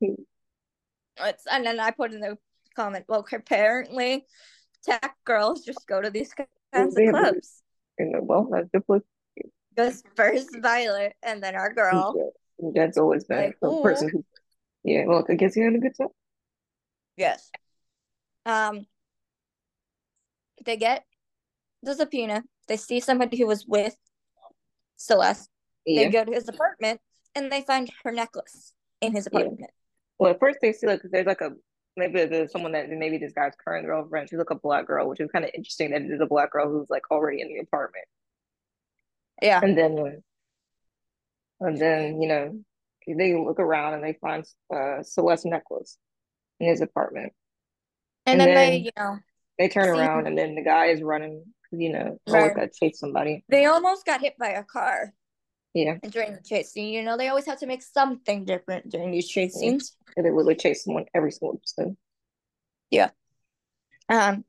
[0.00, 2.36] It's, and then I put in the
[2.74, 4.26] comment, "Well, apparently,
[4.84, 7.62] tech girls just go to these kinds of clubs."
[7.98, 9.02] and well, that's the place.
[9.76, 12.14] Goes first Violet, and then our girl.
[12.74, 14.24] That's always been Like, the person who
[14.82, 16.08] Yeah, well, I guess he had a good time.
[17.16, 17.50] Yes.
[18.46, 18.86] Um,
[20.64, 21.04] they get
[21.82, 22.44] the subpoena.
[22.68, 23.96] They see somebody who was with
[24.96, 25.50] Celeste.
[25.84, 26.04] Yeah.
[26.04, 27.00] They go to his apartment
[27.34, 29.48] and they find her necklace in his Yeah.
[30.18, 31.50] Well, at first they see like there's like a
[31.96, 34.28] maybe there's someone that maybe this guy's current girlfriend.
[34.28, 36.52] She's like a black girl, which is kind of interesting that it is a black
[36.52, 38.04] girl who's like already in the apartment.
[39.42, 39.60] Yeah.
[39.62, 40.22] And then when,
[41.60, 42.58] and then you know
[43.06, 44.44] they look around and they find
[44.74, 45.96] uh Celeste's necklace
[46.60, 47.32] in his apartment.
[48.24, 49.18] And, And then, they, you know,
[49.58, 52.54] They turn around and then the guy is running because you know always Right.
[52.56, 53.44] got to chase somebody.
[53.48, 55.12] they almost got hit by a car
[55.76, 56.94] Yeah, during the chase scene.
[56.94, 59.60] You know, they always have to make something different during these chase Yeah.
[59.70, 59.96] scenes.
[60.16, 61.94] and they literally chase someone every single episode.
[62.90, 63.10] Yeah.
[64.08, 64.46] Um,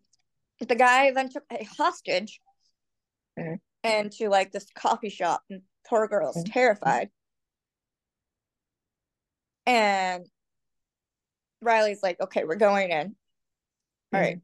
[0.59, 2.39] the guy then took a hostage
[3.37, 3.59] Mhm.
[3.83, 6.53] into like this coffee shop, and poor girl's Mhm.
[6.53, 7.11] terrified.
[9.65, 10.25] And
[11.61, 13.17] Riley's like, "Okay, we're going in.
[14.13, 14.39] All right,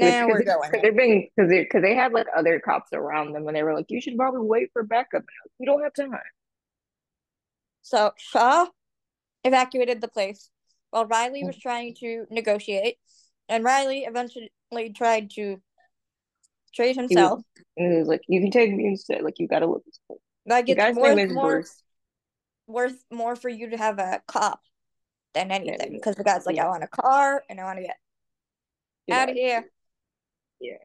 [0.00, 3.32] now we're going." Because they're being because they because they had like other cops around
[3.32, 5.20] them and they were like, you should probably wait for backup.
[5.20, 6.20] And I was like, We don't have time.
[7.82, 8.66] So Shaw
[9.44, 10.50] evacuated the place
[10.90, 12.98] while Riley was trying to negotiate,
[13.48, 14.50] and Riley eventually
[14.94, 15.60] tried to
[16.74, 17.42] trade himself.
[17.76, 19.22] And he was like, you can take me instead.
[19.22, 19.84] Like you gotta look.
[19.84, 20.20] this cool.
[20.46, 21.64] Like it's guy's worth name is more,
[22.66, 24.60] worth more for you to have a cop
[25.34, 25.92] than anything.
[25.92, 27.96] Because the guy's like, I want a car and I want to get
[29.06, 29.22] Yeah.
[29.22, 29.64] out of here.
[30.64, 30.78] Yeah.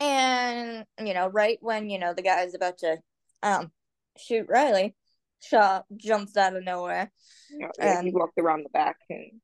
[0.00, 2.98] And you know, right when you know the guy is about to
[3.42, 3.70] um
[4.18, 4.94] shoot Riley,
[5.42, 7.12] Shaw jumps out of nowhere,
[7.50, 9.40] Yeah, yeah, he And- walked around the back and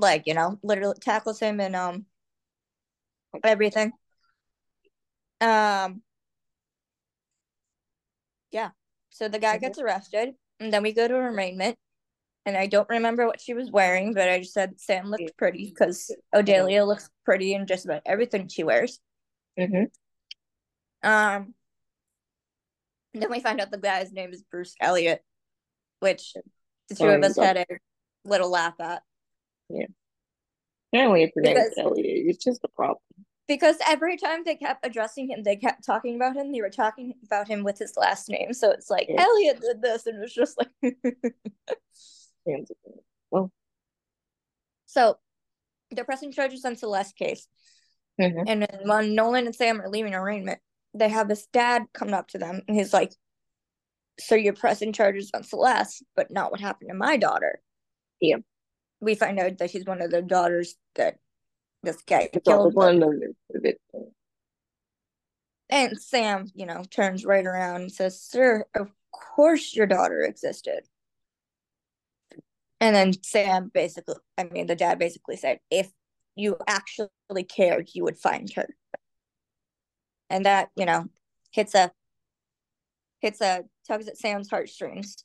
[0.00, 2.06] like you know, literally tackles him and um
[3.42, 3.92] everything.
[5.40, 6.02] Um.
[8.50, 8.70] Yeah.
[9.10, 9.60] So the guy Mhm.
[9.60, 11.78] gets arrested, and then we go to arraignment.
[12.46, 15.70] And I don't remember what she was wearing, but I just said Sam looked pretty
[15.70, 19.00] because Odelia looks pretty in just about everything she wears.
[19.58, 19.90] Mhm.
[21.02, 21.54] Um.
[23.14, 25.22] Then we find out the guy's name is Bruce Elliott,
[26.00, 26.34] which
[26.88, 27.66] the two Oh, of us had a
[28.24, 29.02] little laugh at
[30.92, 33.00] apparently if your name Because- Elliot, it's just a problem.
[33.48, 36.52] because every time they kept addressing him, they kept talking about him.
[36.52, 39.22] They were talking about him with his last name, so it's like Yeah.
[39.22, 40.70] Elliot did this, and it was just like.
[43.30, 43.50] Well,
[44.86, 45.18] so
[45.90, 47.48] they're pressing charges on Celeste's case,
[48.20, 48.44] mhm.
[48.46, 50.60] and then when Nolan and Sam are leaving arraignment,
[50.92, 53.12] they have this dad come up to them, and he's like,
[54.20, 57.60] "So you're pressing charges on Celeste, but not what happened to my daughter."
[58.20, 58.38] Yeah.
[59.00, 61.18] We find out that she's one of the daughters that
[61.84, 62.74] this guy it's killed.
[62.74, 63.74] one of the.
[65.70, 70.84] And Sam, you know, turns right around and says, Sir, of course your daughter existed.
[72.84, 75.90] And then Sam basically, I mean, the dad basically said, if
[76.36, 77.08] you actually
[77.48, 78.66] cared, you would find her.
[80.28, 81.06] And that, you know,
[81.50, 81.90] hits a,
[83.20, 85.24] hits a, tugs at Sam's heartstrings.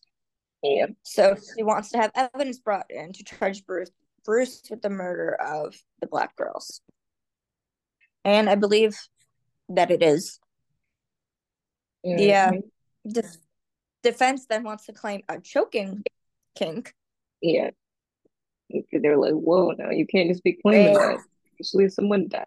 [0.63, 0.85] Yeah.
[1.03, 3.91] So she wants to have evidence brought in to charge Bruce,
[4.23, 6.79] Bruce with the murder of the black girls.
[8.23, 8.97] And I believe
[9.67, 10.39] that it is.
[12.05, 12.51] Yeah.
[12.51, 12.61] Mhm.
[13.03, 13.37] The
[14.01, 16.03] defense then wants to claim a choking
[16.55, 16.93] kink.
[17.41, 17.71] Yeah.
[18.91, 21.19] They're like, whoa, no, you can't just be claiming that.
[21.59, 22.45] Especially if someone died.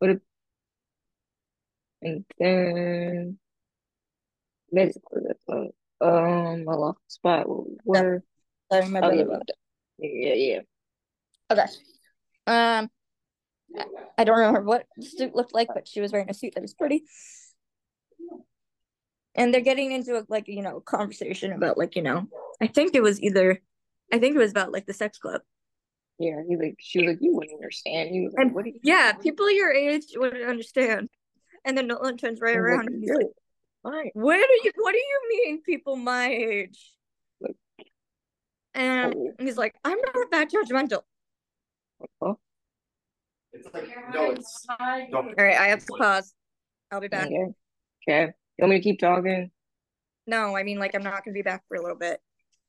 [0.00, 0.18] But if,
[2.02, 3.38] and then
[4.72, 7.44] basically that's uh, um I lost the spot.
[7.84, 8.24] Where
[8.72, 9.38] I remember Oh, yeah.
[9.98, 10.60] yeah, yeah.
[11.50, 11.62] Okay.
[12.48, 12.90] Um,
[13.76, 13.86] I-
[14.18, 16.62] I don't remember what the suit looked like, but she was wearing a suit that
[16.62, 17.04] was pretty.
[19.34, 22.28] And they're getting into a, like you know conversation about like you know
[22.60, 23.60] I think it was either
[24.12, 25.40] I think it was about like the sex club.
[26.18, 28.10] Yeah, he like she was like, you wouldn't understand.
[28.10, 31.08] He was like, And what do you yeah, people your age wouldn't understand.
[31.64, 33.26] And then Nolan turns right I was around like, and he's like,
[33.82, 34.10] fine.
[34.14, 34.72] What do you?
[34.76, 36.92] What do you mean, people my age?"
[37.40, 37.56] Like-
[38.74, 39.32] And Oh.
[39.38, 41.02] he's like, "I'm not that judgmental."
[42.20, 42.38] Oh,
[43.52, 45.18] It's like, no, it's no.
[45.18, 46.34] All right, I have to pause.
[46.90, 47.26] I'll be back.
[47.26, 47.46] okay.
[48.08, 48.32] Okay.
[48.58, 49.50] You want me to keep talking?
[50.26, 52.20] No, I mean like I'm not gonna be back for a little bit.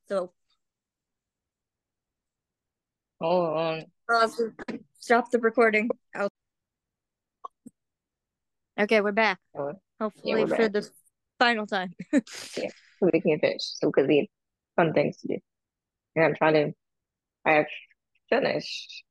[0.07, 0.31] So
[3.21, 3.85] Hold on.
[4.09, 4.41] pause.
[4.99, 5.89] Stop the recording.
[6.15, 6.29] I'll...
[8.79, 9.39] Okay, we're back.
[9.57, 10.73] Uh, Hopefully we're for back.
[10.73, 10.89] the
[11.39, 11.93] final time.
[12.27, 12.63] so
[13.01, 13.61] we can finish.
[13.61, 14.27] So because we have
[14.75, 15.37] fun things to do.
[16.15, 16.73] And I'm trying to
[17.45, 17.67] I have
[18.29, 19.03] finished.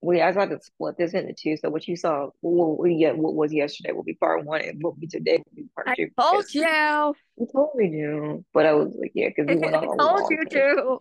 [0.00, 1.56] We I tried to split this into two.
[1.56, 4.94] So what you saw what we what was yesterday will be part one and what
[4.94, 6.10] will be today will be part I two.
[6.18, 7.14] told you.
[7.36, 8.44] You told me to.
[8.54, 10.52] But I was like, yeah, because we went on a told you tangent.
[10.52, 10.98] to.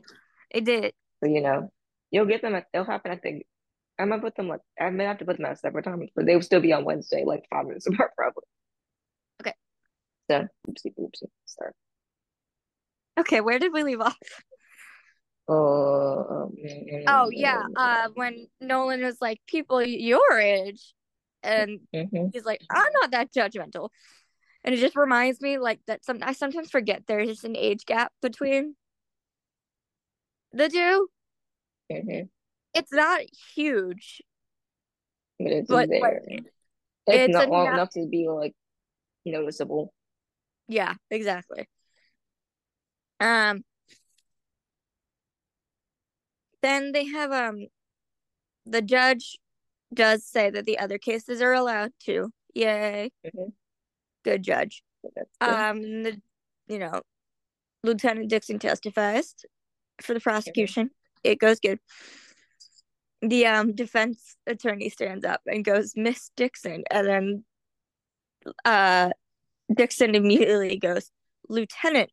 [0.50, 0.94] It did.
[1.24, 1.72] So you know,
[2.10, 2.56] you'll get them.
[2.56, 3.46] At, they'll happen I think
[4.00, 6.26] I might put them like I may have to put them at separate times, but
[6.26, 8.44] they will still be on Wednesday, like five minutes apart, probably.
[9.42, 9.54] Okay.
[10.30, 11.30] So oopsie oopsie.
[11.46, 11.72] Sorry.
[13.20, 14.18] Okay, where did we leave off?
[15.50, 15.54] Uh,
[17.10, 20.94] Oh yeah, uh, when Nolan was like, "People your age,"
[21.42, 22.34] and mhm.
[22.34, 23.90] he's like, "I'm not that judgmental,"
[24.64, 26.04] and it just reminds me like that.
[26.04, 28.76] Some I sometimes forget there's just an age gap between
[30.52, 31.10] the two.
[31.92, 32.30] Mhm.
[32.74, 33.22] It's not
[33.56, 34.22] huge,
[35.40, 36.02] But it's but there.
[36.02, 36.54] like, It's,
[37.08, 38.54] it's not long enough- enough to be like
[39.26, 39.94] noticeable.
[40.68, 41.70] yeah, exactly.
[43.22, 43.64] Um.
[46.68, 47.68] Then they have um,
[48.66, 49.40] the judge
[49.94, 52.30] does say that the other cases are allowed to.
[52.54, 53.54] Yay, Mhm.
[54.26, 54.84] good judge.
[55.02, 55.28] Good.
[55.40, 56.22] Um, the
[56.68, 57.04] you know,
[57.84, 59.34] Lieutenant Dixon testifies
[60.02, 60.92] for the prosecution.
[61.24, 61.80] It goes good.
[63.22, 67.46] The um defense attorney stands up and goes, Miss Dixon, and then
[68.66, 69.12] uh
[69.74, 71.12] Dixon immediately goes,
[71.48, 72.12] Lieutenant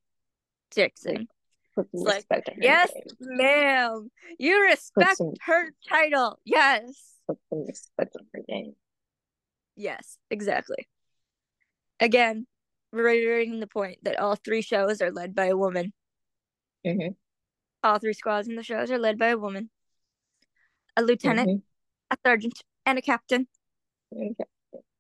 [0.70, 1.26] Dixon.
[1.74, 3.36] Put some like, respect on her Yes, name.
[3.36, 4.10] ma'am.
[4.38, 6.38] You respect some- her title.
[6.44, 7.14] Yes.
[7.26, 8.76] Put some respect on her name.
[9.76, 10.88] Yes, exactly.
[11.98, 12.46] Again,
[12.92, 15.92] reiterating the point that all three shows are led by a woman.
[16.86, 17.16] Mhm.
[17.82, 19.70] All three squads in the shows are led by a woman.
[20.96, 21.62] A lieutenant, Mhm.
[22.10, 23.48] a sergeant, and a captain.
[24.12, 24.44] Okay.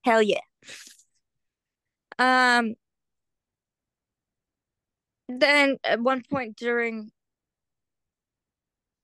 [0.04, 0.40] Hell yeah.
[2.18, 2.74] Um
[5.28, 7.10] then at one point during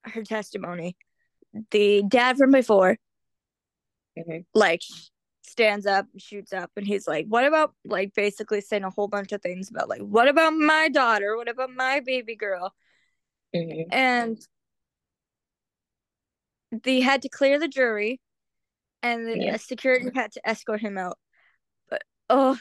[0.03, 0.95] her testimony,
[1.71, 2.97] the dad from before
[4.17, 4.45] Mhm.
[4.53, 4.81] like
[5.43, 9.07] stands up and shoots up and he's like what about like basically saying a whole
[9.07, 12.73] bunch of things about like what about my daughter what about my baby girl
[13.53, 13.87] Mhm.
[13.91, 14.47] and
[16.71, 18.19] they had to clear the jury
[19.01, 19.57] and the Yeah.
[19.57, 21.17] security had to escort him out
[21.89, 22.57] but oh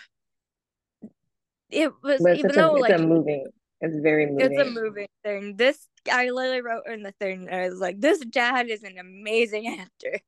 [1.71, 3.47] it was But even though a, like it's a moving.
[3.81, 4.53] It's very moving.
[4.53, 7.99] it's a moving thing this i literally wrote in the thing and i was like
[8.01, 10.21] this dad is an amazing actor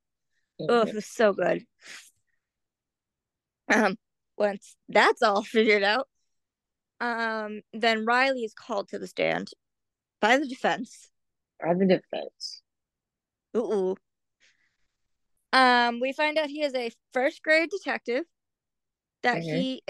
[0.61, 0.89] Oh, Mhm.
[0.89, 1.65] it was so good.
[3.69, 3.97] Um,
[4.37, 6.09] once that's all figured out,
[7.01, 9.51] um, then Riley is called to the stand
[10.21, 11.11] by the defense.
[11.61, 12.63] By the defense.
[13.57, 13.97] Ooh.
[15.53, 18.25] Um, we find out he is a first grade detective.
[19.23, 19.55] That Mhm.
[19.55, 19.83] he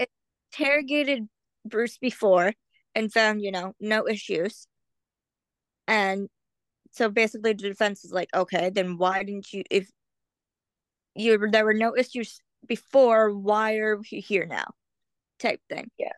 [0.51, 1.27] interrogated
[1.65, 2.53] Bruce before
[2.95, 4.67] and found, you know, no issues.
[5.87, 6.29] And
[6.91, 9.63] so basically, the defense is like, okay, then why didn't you?
[9.69, 9.89] If
[11.15, 14.65] you there were no issues before, why are we here now?
[15.39, 15.89] Type thing.
[15.97, 16.09] Yeah.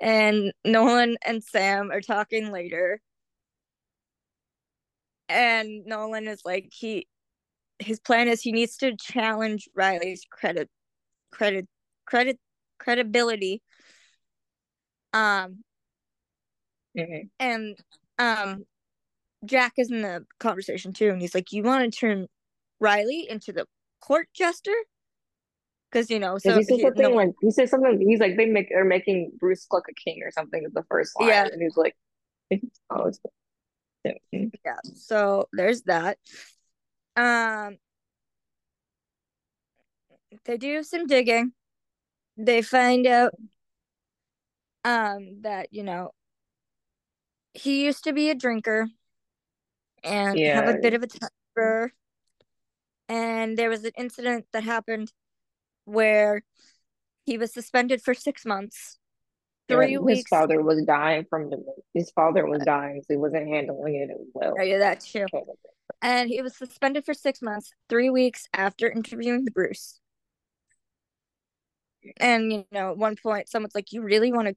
[0.00, 3.00] And Nolan and Sam are talking later.
[5.28, 7.06] And Nolan is like he
[7.78, 10.68] his plan is he needs to challenge Riley's credit
[11.30, 11.66] credit
[12.06, 12.38] credit
[12.78, 13.62] credibility.
[15.12, 15.64] Um
[16.96, 17.30] Mhm.
[17.38, 17.78] and
[18.18, 18.66] um
[19.44, 22.28] Jack is in the conversation too, and he's like, "You want to turn
[22.78, 23.66] Riley into the
[24.00, 24.74] court jester?"
[25.90, 28.00] Because you know, so he said something no- like he said something.
[28.00, 30.62] He's like they make are making Bruce look a king or something.
[30.64, 31.48] Is the first line, Yeah.
[31.52, 31.96] and he's like,
[32.90, 33.18] "Oh, it's
[34.64, 34.78] yeah.
[34.94, 36.18] So there's that.
[37.16, 37.76] Um,
[40.44, 41.52] they do some digging.
[42.36, 43.34] They find out,
[44.84, 46.12] um, that you know,
[47.54, 48.88] he used to be a drinker,
[50.04, 51.92] and have a bit of a temper.
[53.08, 55.12] And there was an incident that happened
[55.84, 56.42] where
[57.26, 58.98] he was suspended for six months,
[59.68, 60.30] Yeah, three his weeks.
[60.30, 61.62] father was dying from the.
[61.94, 64.54] His father was dying, so he wasn't handling it as well.
[64.64, 65.26] Yeah, that too.
[66.00, 70.00] and he was suspended for six months, three weeks after interviewing Bruce.
[72.18, 74.54] And you know, at one point, someone's like, "You really want to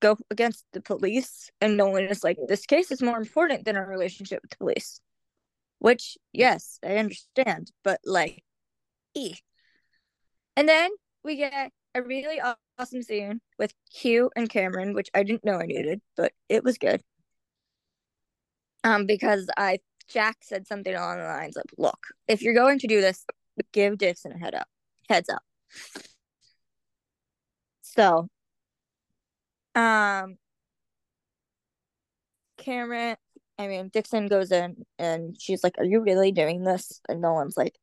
[0.00, 3.86] go against the police?" And Nolan is like, "This case is more important than our
[3.86, 5.00] relationship with the police."
[5.78, 8.42] Which, yes, I understand, but like,
[9.14, 9.34] e.
[10.56, 10.90] And then
[11.22, 12.40] we get a really
[12.78, 16.78] awesome scene with Hugh and Camryn, which I didn't know I needed, but it was
[16.78, 17.02] good.
[18.84, 22.86] Um, because I Jack said something along the lines of, "Look, if you're going to
[22.86, 23.24] do this,
[23.72, 24.68] give Dixon a head up,
[25.08, 25.42] heads up."
[27.82, 28.28] So,
[29.78, 30.36] um,
[32.58, 33.16] Camryn,
[33.58, 37.56] I mean Dixon goes in and she's like, "Are you really doing this?" And Nolan's
[37.56, 37.76] like,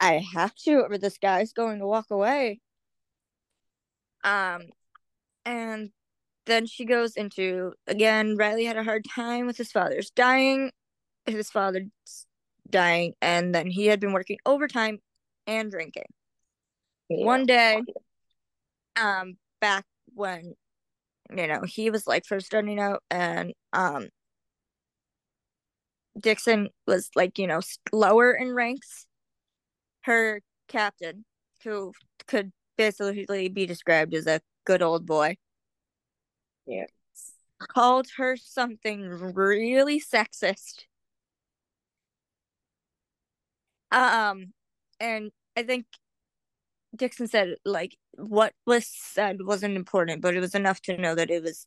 [0.00, 2.60] "I have to, or this guy's going to walk away."
[4.24, 4.62] Um,
[5.44, 5.90] and
[6.46, 8.36] then she goes into again.
[8.36, 10.72] Riley had a hard time with his father's dying,
[11.26, 11.86] his father's
[12.68, 14.98] dying, and then he had been working overtime
[15.46, 16.10] and drinking.
[17.08, 17.24] Yeah.
[17.24, 17.82] One day,
[18.96, 19.84] um, back
[20.14, 20.54] when
[21.34, 24.08] you know he was like first starting out, and um,
[26.18, 27.60] Dixon was like you know
[27.92, 29.06] lower in ranks.
[30.02, 31.24] Her captain,
[31.64, 31.92] who
[32.26, 35.36] could basically be described as a good old boy.
[36.66, 36.86] Yeah.
[37.58, 40.84] Called her something really sexist.
[43.90, 44.52] Um,
[45.00, 45.86] and I think
[46.96, 51.30] Dixon said like what was said wasn't important, but it was enough to know that
[51.30, 51.66] it was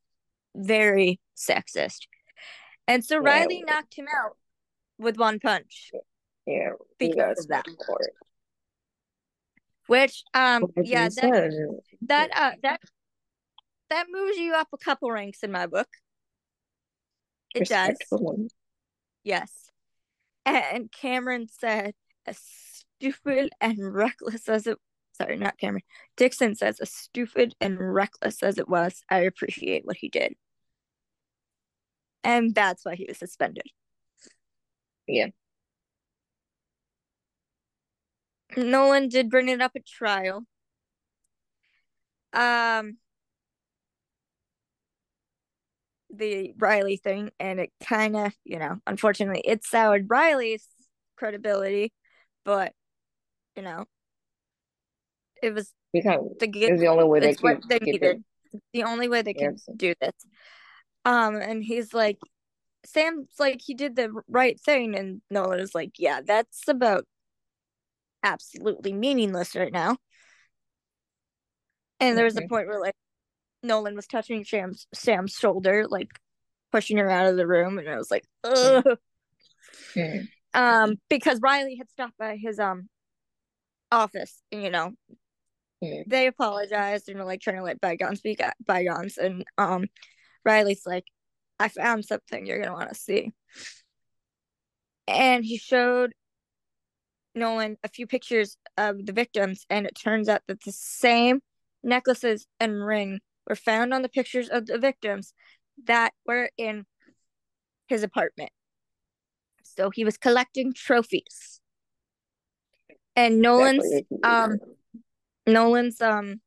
[0.56, 2.08] very sexist.
[2.88, 3.30] And so yeah.
[3.30, 4.38] Riley knocked him out
[4.98, 5.92] with one punch.
[6.46, 7.66] Yeah, because of that.
[9.88, 12.82] Which um yeah that, that uh that
[13.90, 15.88] that moves you up a couple ranks in my book.
[17.56, 17.98] It does.
[19.24, 19.72] Yes.
[20.46, 21.94] And Camryn said,
[22.26, 24.78] as stupid and reckless as it
[25.20, 25.82] sorry, not Camryn.
[26.18, 30.36] Dixon says, as stupid and reckless as it was, I appreciate what he did.
[32.24, 33.64] And that's why he was suspended.
[35.08, 35.28] Yeah.
[38.58, 40.44] Nolan did bring it up at trial.
[42.34, 42.98] Um,
[46.12, 50.68] the Riley thing, and it kind of, you know, unfortunately, it soured Riley's
[51.18, 51.94] credibility,
[52.46, 52.74] but
[53.56, 53.86] you know,
[55.42, 58.24] it was because the, it was the only way they could they needed.
[58.74, 60.14] The only way they could do this.
[61.06, 62.18] Um, and he's like,
[62.86, 67.06] Sam's like, he did the right thing, and Nolan is like, yeah, that's about
[68.24, 69.98] absolutely meaningless right now.
[72.00, 72.96] And there was a point where like
[73.62, 76.10] Nolan was touching Sam's Sam's shoulder, like
[76.72, 78.86] pushing her out of the room, and I was like, ugh.
[79.92, 80.28] Okay.
[80.54, 82.90] Um, because Riley had stopped by his um
[83.92, 84.94] office, you know.
[86.08, 89.86] They apologized and were like trying to let bygones be bygones, and um,
[90.44, 91.06] Riley's like,
[91.60, 93.32] "I found something you're gonna want to see,"
[95.08, 96.14] and he showed
[97.36, 101.42] Nolan a few pictures of the victims, and it turns out that the same
[101.84, 105.34] necklaces and ring were found on the pictures of the victims
[105.86, 106.86] that were in
[107.88, 108.52] his apartment.
[109.64, 111.62] So he was collecting trophies.
[113.16, 114.60] And Nolan's um
[115.54, 116.42] Nolan's um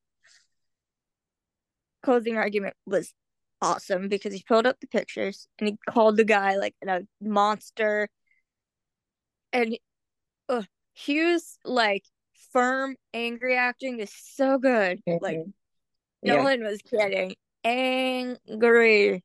[2.03, 3.12] closing argument was
[3.61, 8.09] awesome because he pulled up the pictures and he called the guy like a monster
[9.53, 9.78] and
[10.48, 10.62] uh,
[10.94, 12.05] Hugh's like
[12.53, 15.00] firm, angry acting is so good.
[15.09, 15.24] Mm-hmm.
[15.24, 15.38] Like
[16.22, 16.36] yeah.
[16.36, 17.34] Nolan was getting
[17.64, 19.22] angry.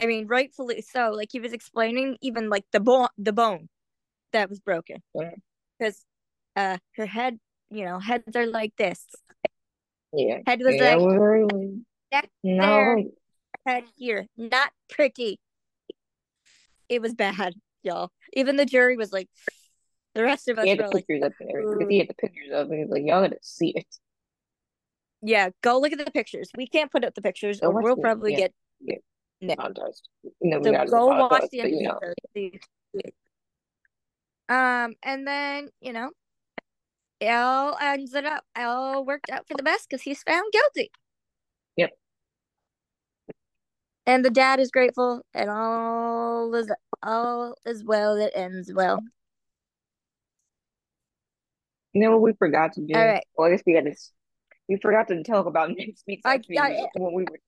[0.00, 1.10] I mean, rightfully so.
[1.10, 3.68] Like he was explaining even like the bone, the bone
[4.32, 5.02] that was broken,
[5.78, 6.04] because
[6.56, 7.38] uh, her head,
[7.72, 9.04] you know, heads are like this.
[10.12, 11.80] Yeah, head was yeah, like really...
[12.12, 12.60] neck no.
[12.60, 13.02] there,
[13.66, 15.40] head here, not pretty.
[16.88, 18.10] It was bad, y'all.
[18.34, 19.28] Even the jury was like,
[20.14, 22.14] the rest of us he had the pictures like, up there because he had the
[22.14, 22.90] pictures of it.
[22.90, 23.86] Like y'all gotta see it.
[25.22, 26.50] Yeah, go look at the pictures.
[26.56, 28.38] We can't put up the pictures, or we'll probably yeah.
[28.38, 29.02] get
[29.40, 29.54] yeah.
[29.54, 30.08] contest.
[30.40, 32.14] No, so go watch the episode.
[32.34, 32.50] You
[34.48, 34.54] know.
[34.54, 36.10] Um, and then you know,
[37.22, 38.44] it all ends it up.
[38.56, 40.90] It all worked out for the best because he's found guilty.
[41.76, 41.90] Yep.
[44.06, 46.68] And the dad is grateful, and all is
[47.02, 49.00] all is well that ends well.
[51.92, 52.94] You know what we forgot to do?
[52.94, 53.24] All right.
[53.36, 54.10] Well, I guess we had this.
[54.68, 57.38] We forgot to talk about next week's I, I, when we were.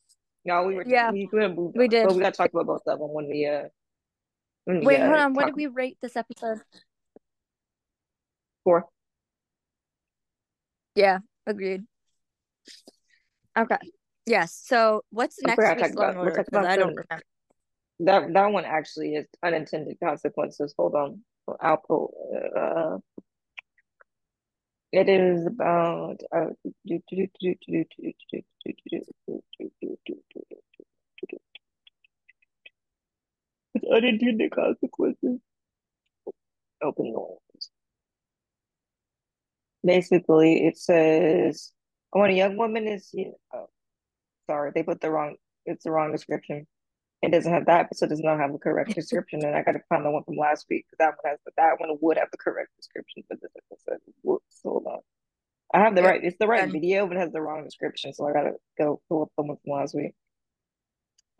[0.44, 0.84] No, we were.
[0.86, 2.06] Yeah, we, we did.
[2.06, 3.46] But we got to talk about both of them when we.
[3.46, 3.68] Uh,
[4.66, 5.34] when we, Wait, uh, hold on.
[5.34, 6.60] What did we rate this episode?
[8.62, 8.86] Four.
[10.94, 11.84] Yeah, agreed.
[13.56, 13.76] Okay.
[14.26, 14.60] Yes.
[14.64, 16.44] So what's next week's Law Order?
[16.54, 17.22] I don't remember.
[18.00, 20.74] That that one actually is unintended consequences.
[20.76, 21.20] Hold on.
[21.60, 22.14] I'll pull.
[22.56, 22.98] Uh,
[24.92, 26.20] it is about
[33.92, 35.40] unintended consequences.
[36.82, 37.43] Open doors.
[39.84, 41.72] Basically, it says
[42.10, 43.12] when a young woman is,
[43.52, 43.68] oh,
[44.48, 45.36] sorry, they put the wrong.
[45.66, 46.66] It's the wrong description.
[47.22, 49.80] It doesn't have that episode does not have the correct description, and I got to
[49.88, 50.86] find the one from last week.
[50.86, 54.00] Because that one has that one would have the correct description for this episode.
[54.22, 55.00] Whoops, hold on.
[55.72, 56.22] I have the right.
[56.22, 59.22] It's the right video, but it has the wrong description, so I gotta go pull
[59.22, 60.12] up the one from last week.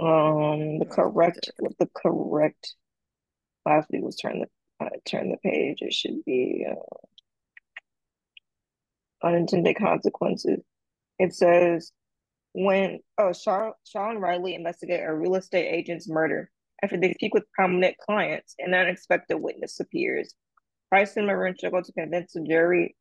[0.01, 2.75] Um, the correct what the correct
[3.65, 5.79] lastly was turn the uh, turn the page.
[5.83, 6.75] It should be uh,
[9.23, 10.61] unintended consequences.
[11.19, 11.93] It says
[12.55, 16.51] when oh Sean, Sean Riley investigate a real estate agent's murder.
[16.83, 20.35] After they speak with prominent clients, an unexpected witness appears.
[20.91, 22.97] Price and Maroun struggle to convince the jury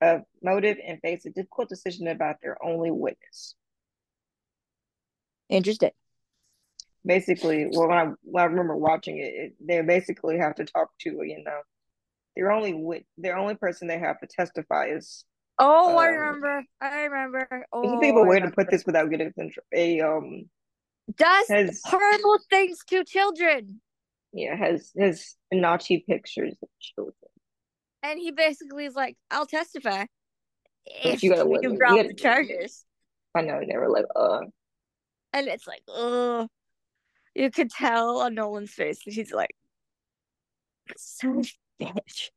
[0.00, 3.54] of motive and face a difficult decision about their only witness.
[5.48, 5.90] Interesting.
[7.06, 10.90] Basically, well, when I, when I remember watching it, it, they basically have to talk
[11.00, 11.60] to you know
[12.36, 15.24] their only wit their only person they have to testify is.
[15.58, 16.64] Oh, um, I remember.
[16.80, 17.66] I remember.
[17.72, 19.32] Oh, you think of a way to put this without getting
[19.74, 20.48] a um
[21.16, 23.80] does has, horrible things to children.
[24.32, 27.14] Yeah, has has Nazi pictures of children.
[28.02, 30.04] And he basically is like, "I'll testify
[30.86, 32.84] if you, gotta, can drop the charges."
[33.34, 34.40] I know, they were like, "Uh,"
[35.32, 36.48] and it's like, "Oh."
[37.34, 39.54] You could tell on Nolan's face that he's like,
[40.96, 41.42] "So
[41.80, 42.30] bitch."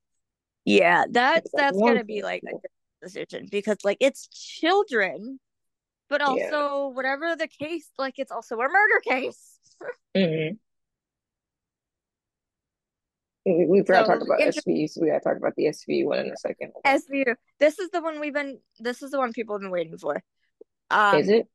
[0.64, 2.58] Yeah, that's that's gonna be like a
[3.02, 5.39] decision because like it's children
[6.12, 6.88] but also yeah.
[6.88, 9.58] whatever the case, like it's also a murder case.
[10.16, 10.56] mm-hmm.
[13.45, 15.68] We, we forgot so, to talk about inter- SVU, so we gotta talk about the
[15.68, 16.74] SVU one in a second.
[16.86, 17.34] SVU.
[17.60, 18.60] This is the one we've been.
[18.78, 20.22] This is the one people have been waiting for.
[20.91, 21.47] Um, is it?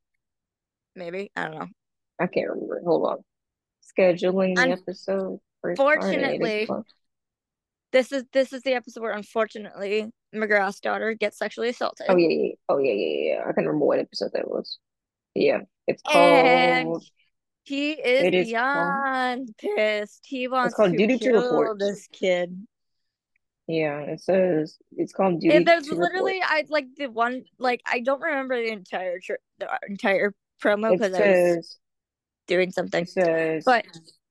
[0.96, 1.66] Maybe I don't know.
[2.18, 2.80] I can't remember.
[2.84, 3.18] Hold on.
[3.96, 5.38] Scheduling the Un- episode.
[5.76, 6.66] Fortunately,
[7.92, 12.06] this is this is the episode where unfortunately McGrath's daughter gets sexually assaulted.
[12.08, 12.52] Oh yeah, yeah.
[12.68, 13.40] oh yeah, yeah, yeah.
[13.42, 14.78] I can remember what episode that was.
[15.34, 16.16] Yeah, it's called.
[16.16, 17.02] And
[17.64, 19.76] he is, it is beyond called...
[19.76, 20.24] pissed.
[20.24, 21.78] He wants it's called to duty kill to report.
[21.78, 22.66] this kid.
[23.66, 25.56] Yeah, it says it's called duty.
[25.56, 26.50] And there's literally report.
[26.50, 30.32] I like the one like I don't remember the entire tr- the entire
[30.62, 31.78] promo because I was
[32.46, 33.02] doing something.
[33.02, 33.84] It says, but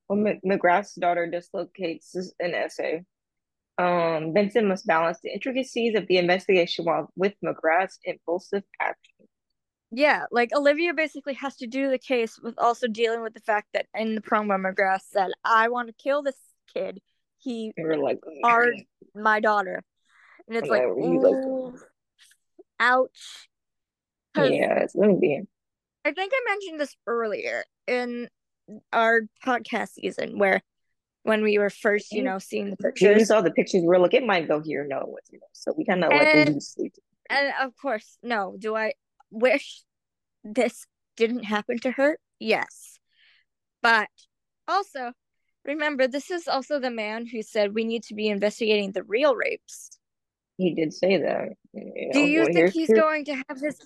[0.08, 3.04] well, McGrath's daughter dislocates an essay
[3.78, 9.26] um, Benson must balance the intricacies of the investigation while with McGrath's impulsive action.
[9.90, 13.68] Yeah, like Olivia basically has to do the case with also dealing with the fact
[13.74, 16.38] that in the promo McGrath said, "I want to kill this
[16.72, 17.00] kid.
[17.38, 18.66] He like, are
[19.14, 19.82] my daughter,"
[20.48, 21.74] and it's like, like,
[22.80, 23.48] ouch.
[24.36, 25.42] Yeah, it's gonna be.
[26.04, 28.28] I think I mentioned this earlier in
[28.92, 30.62] our podcast season where
[31.26, 33.16] when we were first, you know, seeing the pictures.
[33.16, 33.82] We saw the pictures.
[33.84, 34.86] We are like, it might go here.
[34.88, 35.46] No, you know.
[35.52, 36.92] So we kind of like loosely.
[37.28, 38.56] And of course, no.
[38.58, 38.92] Do I
[39.30, 39.82] wish
[40.44, 42.18] this didn't happen to her?
[42.38, 42.98] Yes,
[43.82, 44.08] but
[44.68, 45.12] also
[45.64, 49.34] remember, this is also the man who said we need to be investigating the real
[49.34, 49.90] rapes.
[50.58, 51.48] He did say that.
[51.48, 53.00] Oh, you know, do you think he's here.
[53.00, 53.76] going to have his?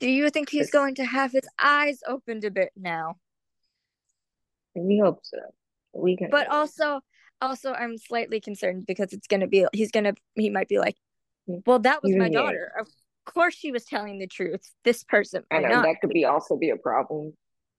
[0.00, 3.16] Do you think he's going to have his eyes opened a bit now?
[4.76, 5.38] We hope so
[5.92, 7.00] we can but also
[7.40, 10.96] also i'm slightly concerned because it's gonna be he's gonna he might be like
[11.48, 11.62] mm.
[11.66, 12.88] well that was my daughter of
[13.24, 15.84] course she was telling the truth this person i know not.
[15.84, 17.32] that could be also be a problem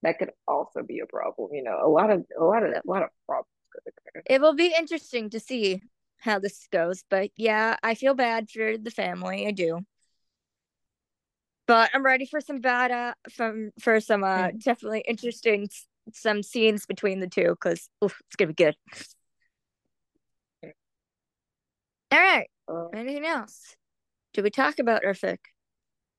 [0.04, 2.82] that could also be a problem you know a lot of a lot of a
[2.86, 5.82] lot of problems could occur it will be interesting to see
[6.20, 9.80] how this goes but yeah i feel bad for the family i do
[11.66, 14.64] but i'm ready for some bad uh from for some uh mm.
[14.64, 15.68] definitely interesting
[16.14, 18.76] some scenes between the two because it's gonna be good.
[22.12, 22.50] All right.
[22.68, 23.76] Uh, Anything else?
[24.34, 25.38] Do we talk about Urfik?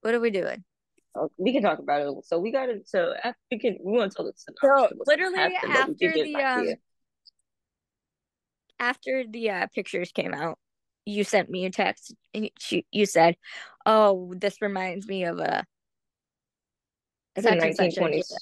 [0.02, 0.64] What are we doing?
[1.14, 2.24] Uh, we can talk about it.
[2.24, 2.88] So we got it.
[2.88, 3.78] So after, we can.
[3.82, 6.74] We want to tell the So literally after the um,
[8.78, 10.58] after the uh, pictures came out,
[11.04, 13.36] you sent me a text and you, you said,
[13.84, 15.64] "Oh, this reminds me of a."
[17.36, 18.32] It's a 1920s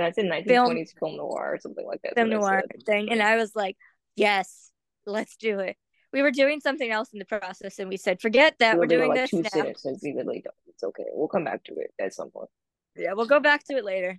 [0.00, 2.14] that's in 1920s film, film noir or something like that.
[2.14, 3.10] Film noir thing.
[3.10, 3.76] And I was like,
[4.16, 4.70] yes,
[5.06, 5.76] let's do it.
[6.12, 8.78] We were doing something else in the process and we said, forget that.
[8.78, 9.72] We're doing like this two now.
[10.02, 11.04] We like, it's okay.
[11.12, 12.48] We'll come back to it at some point.
[12.96, 14.18] Yeah, we'll go back to it later.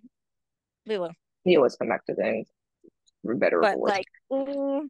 [0.88, 1.12] We will.
[1.46, 2.48] We always come back to things.
[3.24, 4.90] We're better but like, ooh,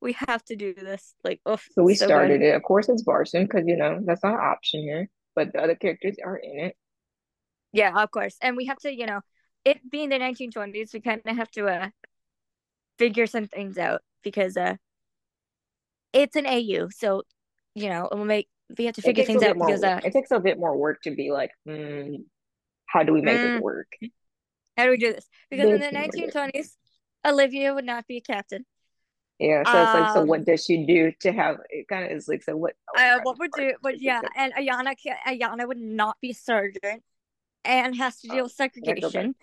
[0.00, 1.14] we have to do this.
[1.24, 2.48] Like, oh, so we so started good.
[2.48, 2.54] it.
[2.54, 5.74] Of course, it's Barson because you know that's not an option here, but the other
[5.74, 6.76] characters are in it.
[7.72, 9.20] Yeah, of course, and we have to, you know,
[9.64, 11.88] it being the 1920s, we kind of have to uh
[12.98, 14.76] figure some things out because uh
[16.12, 17.22] it's an AU, so
[17.74, 18.48] you know it will make
[18.78, 21.10] we have to figure things out because uh, it takes a bit more work to
[21.10, 22.16] be like, mm,
[22.86, 23.92] how do we make mm, it work?
[24.76, 25.28] How do we do this?
[25.50, 26.76] Because in the 1920s,
[27.26, 28.64] Olivia would not be a captain.
[29.38, 31.88] Yeah, so it's like, so what um, does she do to have it?
[31.88, 32.74] Kind of is like, so what?
[32.96, 33.72] Uh, what would do?
[33.82, 34.94] But yeah, and Ayana,
[35.26, 37.02] Ayana would not be sergeant,
[37.64, 39.34] and has to deal oh, with segregation.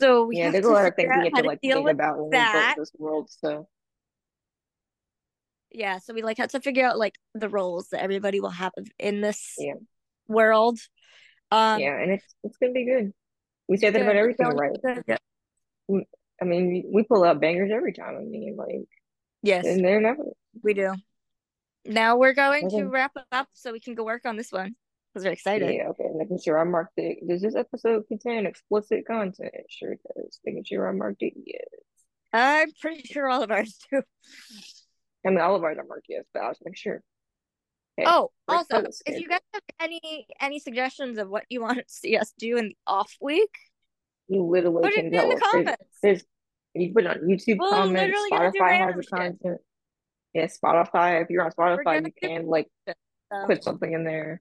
[0.00, 2.30] So we yeah, there's a lot of things we have to like think about when
[2.30, 2.74] we that.
[2.76, 3.30] build this world.
[3.30, 3.68] So
[5.70, 8.72] Yeah, so we like had to figure out like the roles that everybody will have
[8.98, 9.74] in this yeah,
[10.26, 10.78] world.
[11.50, 13.12] Um, yeah, and it's it's gonna be good.
[13.68, 14.78] We say that about everything, right?
[15.06, 15.16] Yeah.
[15.88, 16.06] We-
[16.40, 18.16] I mean, we, we pull out bangers every time.
[18.16, 18.86] I mean, like,
[19.42, 20.22] Yes, and they're never.
[20.62, 20.94] we do.
[21.84, 24.76] Now we're going to wrap up so we can go work on this one
[25.18, 25.74] because we're excited.
[25.74, 26.04] Yeah, okay.
[26.14, 27.26] Making sure I marked it.
[27.26, 29.52] Does this episode contain explicit content?
[29.68, 30.40] Sure does.
[30.44, 31.34] Making sure I marked it.
[31.44, 31.64] Yes.
[32.32, 34.02] I'm pretty sure all of ours do.
[35.26, 37.02] I mean, all of ours are marked yes, but I was making sure.
[37.98, 38.08] Okay.
[38.08, 41.84] Oh, First also, if you guys have any any suggestions of what you want to
[41.88, 43.50] see us do in the off week,
[44.28, 45.40] You literally put it can in tell the us.
[45.40, 45.98] There's, comments.
[46.02, 46.24] there's
[46.74, 48.00] you put it on YouTube We're comments.
[48.00, 49.10] literally gonna do Spotify has the shit.
[49.10, 49.60] content.
[50.34, 51.22] Yeah, Spotify.
[51.22, 52.68] If you're on Spotify, you do can like.
[52.86, 52.92] So
[53.46, 54.40] put something in there.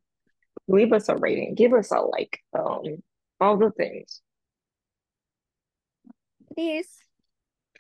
[0.68, 1.56] Leave us a rating.
[1.56, 2.40] Give us a like.
[2.58, 3.02] Um,
[3.40, 4.22] all the things.
[6.56, 6.88] please,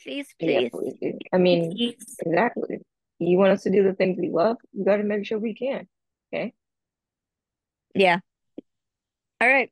[0.01, 1.15] please, Yeah, please, please.
[1.33, 1.95] I mean, please.
[2.25, 2.79] exactly.
[3.19, 5.55] You want us to do the things we love, you got to make sure we
[5.55, 5.87] can.
[6.33, 6.53] Okay,
[7.95, 8.19] Yeah.
[9.41, 9.71] All right.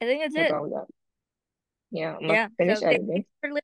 [0.00, 0.54] I think that's that's it.
[0.54, 0.86] all we got.
[1.92, 2.48] Yeah, I'm Yeah.
[2.58, 3.16] finish So thank editing.
[3.18, 3.62] you for listening.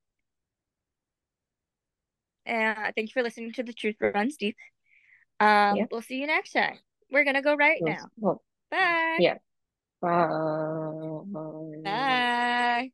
[2.46, 4.56] Uh, thank you for listening to the Truth Runs Deep.
[5.40, 5.86] Um, Yeah.
[5.90, 6.78] we'll see you next time.
[7.10, 8.06] We're gonna go right now.
[8.16, 9.18] well, Bye.
[9.20, 9.38] yeah.
[10.00, 11.22] Bye.
[11.84, 12.90] Bye.